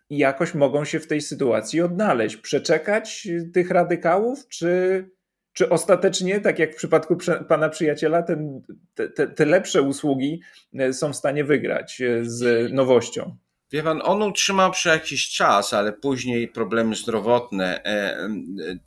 jakoś 0.09 0.53
mogą 0.53 0.85
się 0.85 0.99
w 0.99 1.07
tej 1.07 1.21
sytuacji 1.21 1.81
odnaleźć. 1.81 2.37
Przeczekać 2.37 3.27
tych 3.53 3.71
radykałów, 3.71 4.47
czy, 4.47 5.05
czy 5.53 5.69
ostatecznie, 5.69 6.39
tak 6.39 6.59
jak 6.59 6.73
w 6.73 6.77
przypadku 6.77 7.17
pana 7.47 7.69
przyjaciela, 7.69 8.23
ten, 8.23 8.61
te, 8.93 9.27
te 9.27 9.45
lepsze 9.45 9.81
usługi 9.81 10.41
e, 10.79 10.93
są 10.93 11.13
w 11.13 11.15
stanie 11.15 11.43
wygrać 11.43 12.01
e, 12.01 12.25
z 12.25 12.73
nowością? 12.73 13.37
Wie 13.71 13.83
pan, 13.83 14.01
on 14.03 14.21
utrzymał 14.21 14.71
przez 14.71 14.93
jakiś 14.93 15.29
czas, 15.29 15.73
ale 15.73 15.93
później 15.93 16.47
problemy 16.47 16.95
zdrowotne 16.95 17.83
e, 17.83 18.29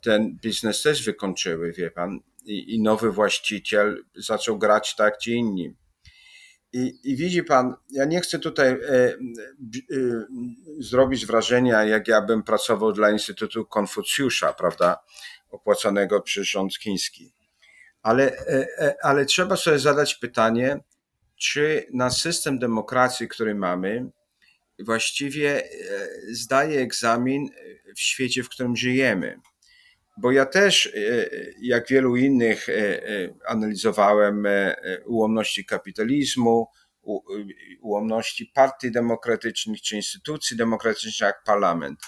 ten 0.01 0.37
biznes 0.41 0.81
też 0.81 1.03
wykończyły, 1.03 1.71
wie 1.71 1.91
pan. 1.91 2.19
I, 2.45 2.75
i 2.75 2.81
nowy 2.81 3.11
właściciel 3.11 4.03
zaczął 4.15 4.57
grać 4.57 4.95
tak 4.95 5.17
czy 5.17 5.31
inni. 5.31 5.73
I, 6.73 6.99
I, 7.03 7.15
widzi 7.15 7.43
pan, 7.43 7.75
ja 7.89 8.05
nie 8.05 8.21
chcę 8.21 8.39
tutaj 8.39 8.67
e, 8.67 8.77
e, 8.77 9.15
zrobić 10.79 11.25
wrażenia, 11.25 11.83
jak 11.83 12.07
ja 12.07 12.21
bym 12.21 12.43
pracował 12.43 12.93
dla 12.93 13.11
Instytutu 13.11 13.65
Konfucjusza, 13.65 14.53
prawda, 14.53 14.97
opłacanego 15.49 16.21
przez 16.21 16.47
rząd 16.47 16.77
chiński. 16.77 17.33
Ale, 18.01 18.37
e, 18.37 18.95
ale 19.03 19.25
trzeba 19.25 19.55
sobie 19.55 19.79
zadać 19.79 20.15
pytanie, 20.15 20.79
czy 21.35 21.85
na 21.93 22.09
system 22.09 22.59
demokracji, 22.59 23.27
który 23.27 23.55
mamy, 23.55 24.05
właściwie 24.79 25.69
zdaje 26.31 26.79
egzamin 26.81 27.49
w 27.95 27.99
świecie, 27.99 28.43
w 28.43 28.49
którym 28.49 28.75
żyjemy. 28.75 29.39
Bo 30.17 30.31
ja 30.31 30.45
też, 30.45 30.85
e, 30.85 31.29
jak 31.61 31.87
wielu 31.87 32.15
innych, 32.15 32.69
e, 32.69 32.73
e, 32.73 33.33
analizowałem 33.47 34.47
ułomności 35.05 35.65
kapitalizmu, 35.65 36.67
ułomności 37.81 38.51
partii 38.53 38.91
demokratycznych 38.91 39.81
czy 39.81 39.95
instytucji 39.95 40.57
demokratycznych 40.57 41.19
jak 41.19 41.43
parlament. 41.43 41.99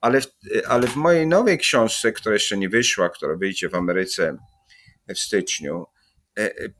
Ale 0.00 0.20
w, 0.20 0.26
ale 0.68 0.86
w 0.86 0.96
mojej 0.96 1.26
nowej 1.26 1.58
książce, 1.58 2.12
która 2.12 2.32
jeszcze 2.32 2.56
nie 2.56 2.68
wyszła, 2.68 3.08
która 3.08 3.36
wyjdzie 3.36 3.68
w 3.68 3.74
Ameryce 3.74 4.36
w 5.08 5.18
styczniu, 5.18 5.86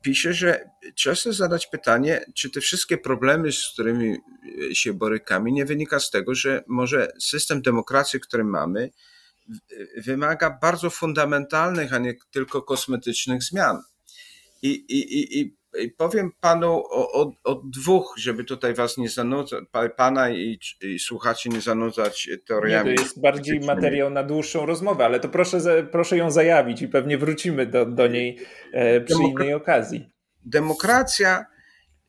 piszę, 0.01 0.33
że 0.33 0.69
trzeba 0.95 1.15
sobie 1.15 1.33
zadać 1.33 1.67
pytanie, 1.67 2.25
czy 2.35 2.49
te 2.49 2.61
wszystkie 2.61 2.97
problemy, 2.97 3.51
z 3.51 3.69
którymi 3.73 4.17
się 4.73 4.93
borykamy, 4.93 5.51
nie 5.51 5.65
wynika 5.65 5.99
z 5.99 6.09
tego, 6.09 6.35
że 6.35 6.63
może 6.67 7.11
system 7.19 7.61
demokracji, 7.61 8.19
który 8.19 8.43
mamy, 8.43 8.89
wymaga 9.97 10.57
bardzo 10.61 10.89
fundamentalnych, 10.89 11.93
a 11.93 11.97
nie 11.97 12.13
tylko 12.31 12.61
kosmetycznych 12.61 13.43
zmian. 13.43 13.81
I, 14.61 14.69
i, 14.69 15.39
i, 15.39 15.57
powiem 15.97 16.31
panu 16.39 16.83
o, 16.89 17.11
o, 17.11 17.31
o, 17.43 17.61
dwóch, 17.65 18.15
żeby 18.17 18.43
tutaj 18.43 18.73
was 18.73 18.97
nie 18.97 19.09
zanudzać, 19.09 19.63
pana 19.97 20.29
i, 20.29 20.59
i 20.81 20.99
słuchaczy 20.99 21.49
nie 21.49 21.61
zanudzać 21.61 22.29
teoriami. 22.47 22.89
Nie, 22.89 22.95
to 22.95 23.01
jest 23.01 23.21
bardziej 23.21 23.59
materiał 23.59 24.09
na 24.09 24.23
dłuższą 24.23 24.65
rozmowę, 24.65 25.05
ale 25.05 25.19
to 25.19 25.29
proszę, 25.29 25.87
proszę 25.91 26.17
ją 26.17 26.31
zajawić 26.31 26.81
i 26.81 26.87
pewnie 26.87 27.17
wrócimy 27.17 27.65
do, 27.65 27.85
do 27.85 28.07
niej 28.07 28.39
e, 28.73 29.01
przy 29.01 29.17
Demokra 29.17 29.43
innej 29.43 29.53
okazji. 29.53 30.09
Demokracja 30.45 31.45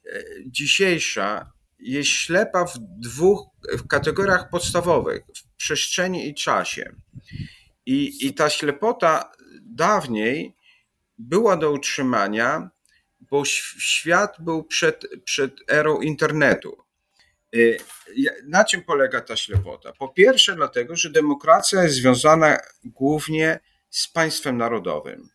e, 0.07 0.22
dzisiejsza 0.47 1.53
jest 1.78 2.11
ślepa 2.11 2.64
w 2.64 2.78
dwóch 2.78 3.47
w 3.78 3.86
kategoriach 3.86 4.51
podstawowych, 4.51 5.22
w 5.36 5.48
przestrzeni 5.59 6.29
i 6.29 6.35
czasie. 6.35 6.93
I, 7.87 8.27
i 8.27 8.35
ta 8.35 8.51
ślepota 8.51 9.33
dawniej 9.63 10.55
była 11.19 11.57
do 11.57 11.73
utrzymania, 11.73 12.71
bo 13.21 13.45
świat 13.45 14.37
był 14.39 14.65
przed, 14.65 15.07
przed 15.25 15.53
erą 15.71 16.01
internetu. 16.01 16.77
Y, 17.55 17.79
na 18.45 18.65
czym 18.65 18.85
polega 18.85 19.21
ta 19.21 19.37
ślepota? 19.37 19.93
Po 19.93 20.09
pierwsze, 20.09 20.55
dlatego, 20.55 20.97
że 20.97 21.11
demokracja 21.11 21.83
jest 21.83 21.97
związana 21.97 22.59
głównie 22.85 23.61
z 23.91 24.09
państwem 24.09 24.57
narodowym, 24.57 25.29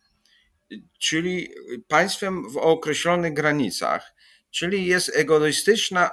czyli 0.98 1.48
państwem 1.88 2.50
w 2.50 2.56
określonych 2.56 3.34
granicach, 3.34 4.14
czyli 4.50 4.86
jest 4.86 5.16
egoistyczna 5.16 6.10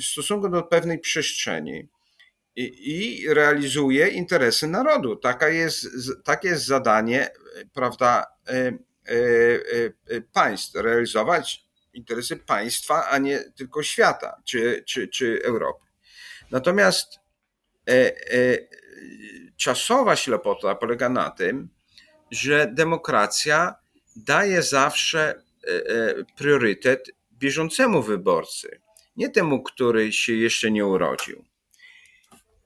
w 0.00 0.04
stosunku 0.04 0.48
do 0.48 0.62
pewnej 0.62 0.98
przestrzeni 0.98 1.88
i, 2.56 3.22
i 3.24 3.28
realizuje 3.34 4.08
interesy 4.08 4.68
narodu. 4.68 5.16
Taka 5.16 5.48
jest, 5.48 5.86
takie 6.24 6.48
jest 6.48 6.66
zadanie, 6.66 7.30
prawda, 7.72 8.26
e, 8.48 8.52
e, 8.52 8.76
e, 10.08 10.20
państw, 10.20 10.74
realizować 10.74 11.64
interesy 11.92 12.36
państwa, 12.36 13.08
a 13.08 13.18
nie 13.18 13.38
tylko 13.38 13.82
świata 13.82 14.42
czy, 14.44 14.84
czy, 14.86 15.08
czy 15.08 15.40
Europy. 15.44 15.86
Natomiast 16.50 17.18
czasowa 19.56 20.16
ślepota 20.16 20.74
polega 20.74 21.08
na 21.08 21.30
tym, 21.30 21.68
że 22.30 22.70
demokracja 22.72 23.74
daje 24.16 24.62
zawsze 24.62 25.42
priorytet 26.36 27.10
bieżącemu 27.32 28.02
wyborcy, 28.02 28.80
nie 29.16 29.30
temu, 29.30 29.62
który 29.62 30.12
się 30.12 30.32
jeszcze 30.32 30.70
nie 30.70 30.86
urodził. 30.86 31.44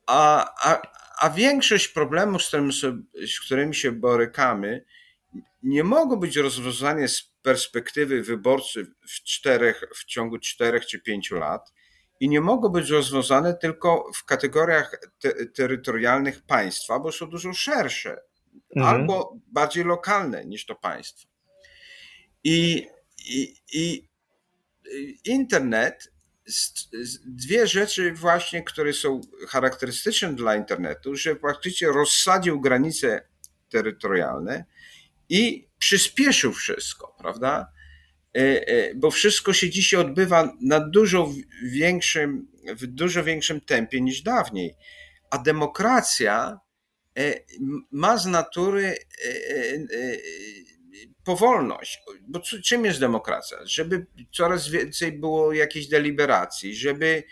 A, 0.08 0.50
a, 0.70 0.82
a 1.20 1.30
większość 1.30 1.88
problemów, 1.88 2.42
z 2.42 2.48
którymi, 2.48 2.72
z 3.26 3.40
którymi 3.40 3.74
się 3.74 3.92
borykamy, 3.92 4.84
nie 5.62 5.84
mogą 5.84 6.16
być 6.16 6.36
rozwiązane 6.36 7.08
z 7.08 7.22
perspektywy 7.42 8.22
wyborcy 8.22 8.86
w, 9.08 9.22
czterech, 9.22 9.84
w 9.96 10.04
ciągu 10.04 10.38
czterech 10.38 10.86
czy 10.86 11.00
pięciu 11.00 11.36
lat 11.36 11.72
i 12.20 12.28
nie 12.28 12.40
mogą 12.40 12.68
być 12.68 12.90
rozwiązane 12.90 13.54
tylko 13.54 14.10
w 14.14 14.24
kategoriach 14.24 15.00
te, 15.20 15.46
terytorialnych 15.46 16.42
państwa, 16.46 16.98
bo 16.98 17.12
są 17.12 17.26
dużo 17.26 17.52
szersze 17.52 18.20
mhm. 18.76 18.96
albo 18.96 19.36
bardziej 19.46 19.84
lokalne 19.84 20.44
niż 20.44 20.66
to 20.66 20.74
państwo. 20.74 21.28
I, 22.44 22.86
i, 23.26 23.54
i 23.72 24.08
internet 25.24 26.12
dwie 27.26 27.66
rzeczy 27.66 28.12
właśnie, 28.12 28.62
które 28.62 28.92
są 28.92 29.20
charakterystyczne 29.48 30.34
dla 30.34 30.56
internetu, 30.56 31.16
że 31.16 31.36
praktycznie 31.36 31.88
rozsadził 31.88 32.60
granice 32.60 33.28
terytorialne 33.68 34.64
i 35.28 35.68
przyspieszył 35.78 36.52
wszystko, 36.52 37.16
prawda? 37.18 37.72
E, 38.36 38.68
e, 38.68 38.94
bo 38.94 39.10
wszystko 39.10 39.52
się 39.52 39.70
dzisiaj 39.70 40.00
odbywa 40.00 40.52
na 40.60 40.80
dużo 40.80 41.32
większym, 41.64 42.48
w 42.76 42.86
dużo 42.86 43.24
większym 43.24 43.60
tempie 43.60 44.00
niż 44.00 44.22
dawniej. 44.22 44.74
A 45.30 45.38
demokracja 45.38 46.60
e, 47.18 47.34
ma 47.90 48.18
z 48.18 48.26
natury 48.26 48.98
powolność. 51.28 52.02
Bo 52.28 52.40
czym 52.40 52.84
jest 52.84 53.00
demokracja? 53.00 53.58
Żeby 53.64 54.06
coraz 54.32 54.68
więcej 54.68 55.12
było 55.12 55.52
jakiejś 55.52 55.88
deliberacji, 55.88 56.76
żeby, 56.76 57.24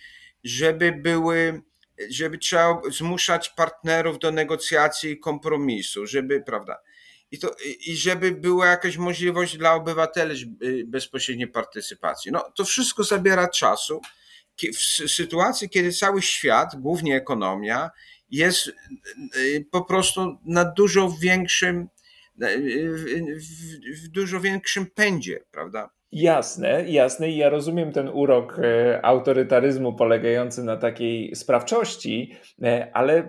żeby 0.45 0.93
były, 0.93 1.63
żeby 2.11 2.39
trzeba 2.39 2.81
zmuszać 2.91 3.49
partnerów 3.49 4.19
do 4.19 4.31
negocjacji 4.33 5.11
i 5.11 5.19
kompromisu, 5.19 6.07
żeby, 6.07 6.41
prawda? 6.41 6.79
I, 7.31 7.39
to, 7.39 7.51
I 7.87 7.97
żeby 7.97 8.33
była 8.33 8.67
jakaś 8.67 8.97
możliwość 8.97 9.57
dla 9.57 9.75
obywateli 9.75 10.57
bezpośredniej 10.87 11.49
partycypacji. 11.49 12.33
No, 12.33 12.53
to 12.57 12.65
wszystko 12.65 13.05
zabiera 13.05 13.49
czasu. 13.49 14.01
W 14.75 15.11
sytuacji, 15.11 15.69
kiedy 15.69 15.93
cały 15.93 16.23
świat, 16.23 16.81
głównie 16.81 17.17
ekonomia, 17.17 17.91
jest 18.31 18.73
y, 19.37 19.67
po 19.71 19.85
prostu 19.85 20.39
na 20.45 20.65
dużo 20.65 21.17
większym 21.21 21.89
w, 22.39 24.05
w 24.05 24.09
dużo 24.09 24.41
większym 24.41 24.87
pędzie, 24.87 25.41
prawda? 25.51 25.91
Jasne, 26.13 26.85
jasne 26.89 27.31
i 27.31 27.37
ja 27.37 27.49
rozumiem 27.49 27.93
ten 27.93 28.09
urok 28.09 28.59
e, 28.59 29.05
autorytaryzmu 29.05 29.95
polegający 29.95 30.65
na 30.65 30.77
takiej 30.77 31.37
sprawczości, 31.37 32.37
e, 32.63 32.91
ale 32.95 33.29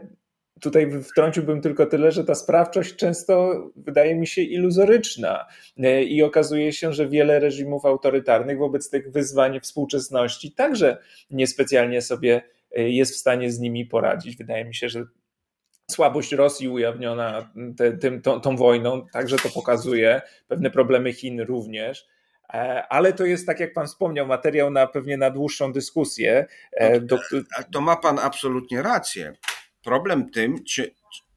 tutaj 0.62 1.04
wtrąciłbym 1.04 1.62
tylko 1.62 1.86
tyle, 1.86 2.12
że 2.12 2.24
ta 2.24 2.36
sprawczość 2.36 2.96
często 2.96 3.54
wydaje 3.76 4.16
mi 4.16 4.28
się 4.28 4.42
iluzoryczna 4.42 5.46
e, 5.78 6.04
i 6.04 6.24
okazuje 6.24 6.74
się, 6.74 6.94
że 6.94 7.08
wiele 7.08 7.40
reżimów 7.40 7.86
autorytarnych 7.86 8.58
wobec 8.58 8.90
tych 8.90 9.12
wyzwań 9.12 9.60
współczesności 9.60 10.52
także 10.52 10.98
niespecjalnie 11.32 12.02
sobie 12.02 12.42
jest 12.76 13.14
w 13.14 13.18
stanie 13.18 13.52
z 13.52 13.60
nimi 13.60 13.86
poradzić. 13.86 14.38
Wydaje 14.38 14.66
mi 14.66 14.76
się, 14.76 14.90
że 14.90 15.06
słabość 15.92 16.32
Rosji 16.32 16.70
ujawniona 16.70 17.52
te, 17.78 17.98
tym, 17.98 18.22
tą, 18.22 18.42
tą 18.42 18.58
wojną, 18.58 19.08
także 19.14 19.38
to 19.38 19.50
pokazuje, 19.50 20.22
pewne 20.48 20.72
problemy 20.72 21.14
Chin 21.14 21.42
również. 21.42 22.08
E, 22.54 22.88
ale 22.90 23.14
to 23.14 23.26
jest, 23.26 23.46
tak 23.46 23.60
jak 23.60 23.74
Pan 23.74 23.88
wspomniał, 23.88 24.28
materiał 24.28 24.72
na 24.72 24.88
pewnie 24.88 25.18
na 25.18 25.30
dłuższą 25.30 25.74
dyskusję. 25.74 26.46
E, 26.72 27.02
do... 27.02 27.20
To 27.72 27.82
ma 27.82 27.96
Pan 27.96 28.20
absolutnie 28.20 28.82
rację. 28.82 29.34
Problem 29.84 30.30
tym, 30.30 30.64
czy, 30.64 30.96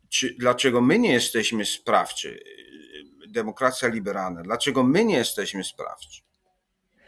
czy, 0.09 0.35
dlaczego 0.39 0.81
my 0.81 0.99
nie 0.99 1.13
jesteśmy 1.13 1.65
sprawczy, 1.65 2.41
demokracja 3.29 3.89
liberalna, 3.89 4.43
dlaczego 4.43 4.83
my 4.83 5.05
nie 5.05 5.17
jesteśmy 5.17 5.65
sprawczy? 5.65 6.23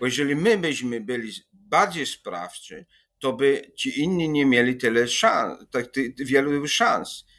Bo 0.00 0.06
jeżeli 0.06 0.36
my 0.36 0.58
byśmy 0.58 1.00
byli 1.00 1.32
bardziej 1.52 2.06
sprawczy, 2.06 2.86
to 3.18 3.32
by 3.32 3.72
ci 3.76 4.00
inni 4.00 4.28
nie 4.28 4.46
mieli 4.46 4.76
tyle 4.76 5.08
szans, 5.08 5.64
tak, 5.70 5.86
wielu 6.18 6.66
szans 6.68 7.31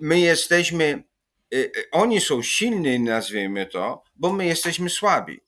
my 0.00 0.20
jesteśmy, 0.20 1.04
y, 1.54 1.56
y, 1.56 1.90
oni 1.92 2.20
są 2.20 2.42
silni, 2.42 3.00
nazwijmy 3.00 3.66
to, 3.66 4.02
bo 4.16 4.32
my 4.32 4.46
jesteśmy 4.46 4.90
słabi. 4.90 5.40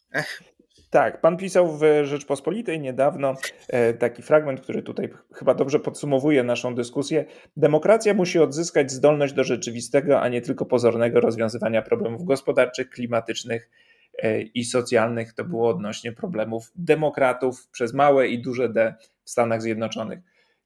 Tak, 0.95 1.21
pan 1.21 1.37
pisał 1.37 1.79
w 1.79 1.83
Rzeczpospolitej 2.03 2.81
niedawno 2.81 3.35
e, 3.69 3.95
taki 3.95 4.23
fragment, 4.23 4.61
który 4.61 4.83
tutaj 4.83 5.09
chyba 5.35 5.55
dobrze 5.55 5.81
podsumowuje 5.81 6.43
naszą 6.43 6.75
dyskusję. 6.75 7.25
Demokracja 7.57 8.15
musi 8.15 8.39
odzyskać 8.39 8.93
zdolność 8.93 9.35
do 9.35 9.45
rzeczywistego, 9.45 10.21
a 10.21 10.29
nie 10.29 10.41
tylko 10.41 10.67
pozornego 10.67 11.21
rozwiązywania 11.21 11.83
problemów 11.83 12.25
gospodarczych, 12.25 12.91
klimatycznych 12.91 13.71
e, 14.19 14.43
i 14.43 14.65
socjalnych. 14.65 15.33
To 15.33 15.45
było 15.45 15.69
odnośnie 15.69 16.13
problemów 16.13 16.73
demokratów 16.77 17.69
przez 17.69 17.95
małe 17.95 18.29
i 18.29 18.43
duże 18.43 18.69
D 18.69 18.95
w 19.25 19.31
Stanach 19.31 19.63
Zjednoczonych. 19.63 20.19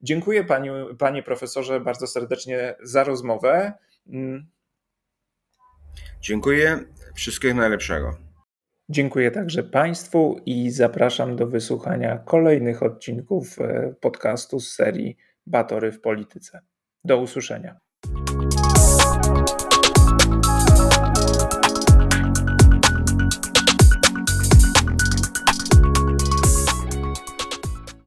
Dziękuję 0.02 0.44
panie, 0.44 0.72
panie 0.98 1.22
profesorze 1.22 1.80
bardzo 1.80 2.06
serdecznie 2.06 2.74
za 2.82 3.04
rozmowę. 3.04 3.72
Mm. 4.06 4.46
Dziękuję. 6.20 6.78
Wszystkiego 7.14 7.54
najlepszego. 7.54 8.16
Dziękuję 8.88 9.30
także 9.30 9.62
Państwu 9.62 10.40
i 10.46 10.70
zapraszam 10.70 11.36
do 11.36 11.46
wysłuchania 11.46 12.18
kolejnych 12.18 12.82
odcinków 12.82 13.60
e, 13.60 13.94
podcastu 14.00 14.60
z 14.60 14.72
serii 14.72 15.16
Batory 15.46 15.92
w 15.92 16.00
Polityce. 16.00 16.60
Do 17.04 17.18
usłyszenia. 17.18 17.80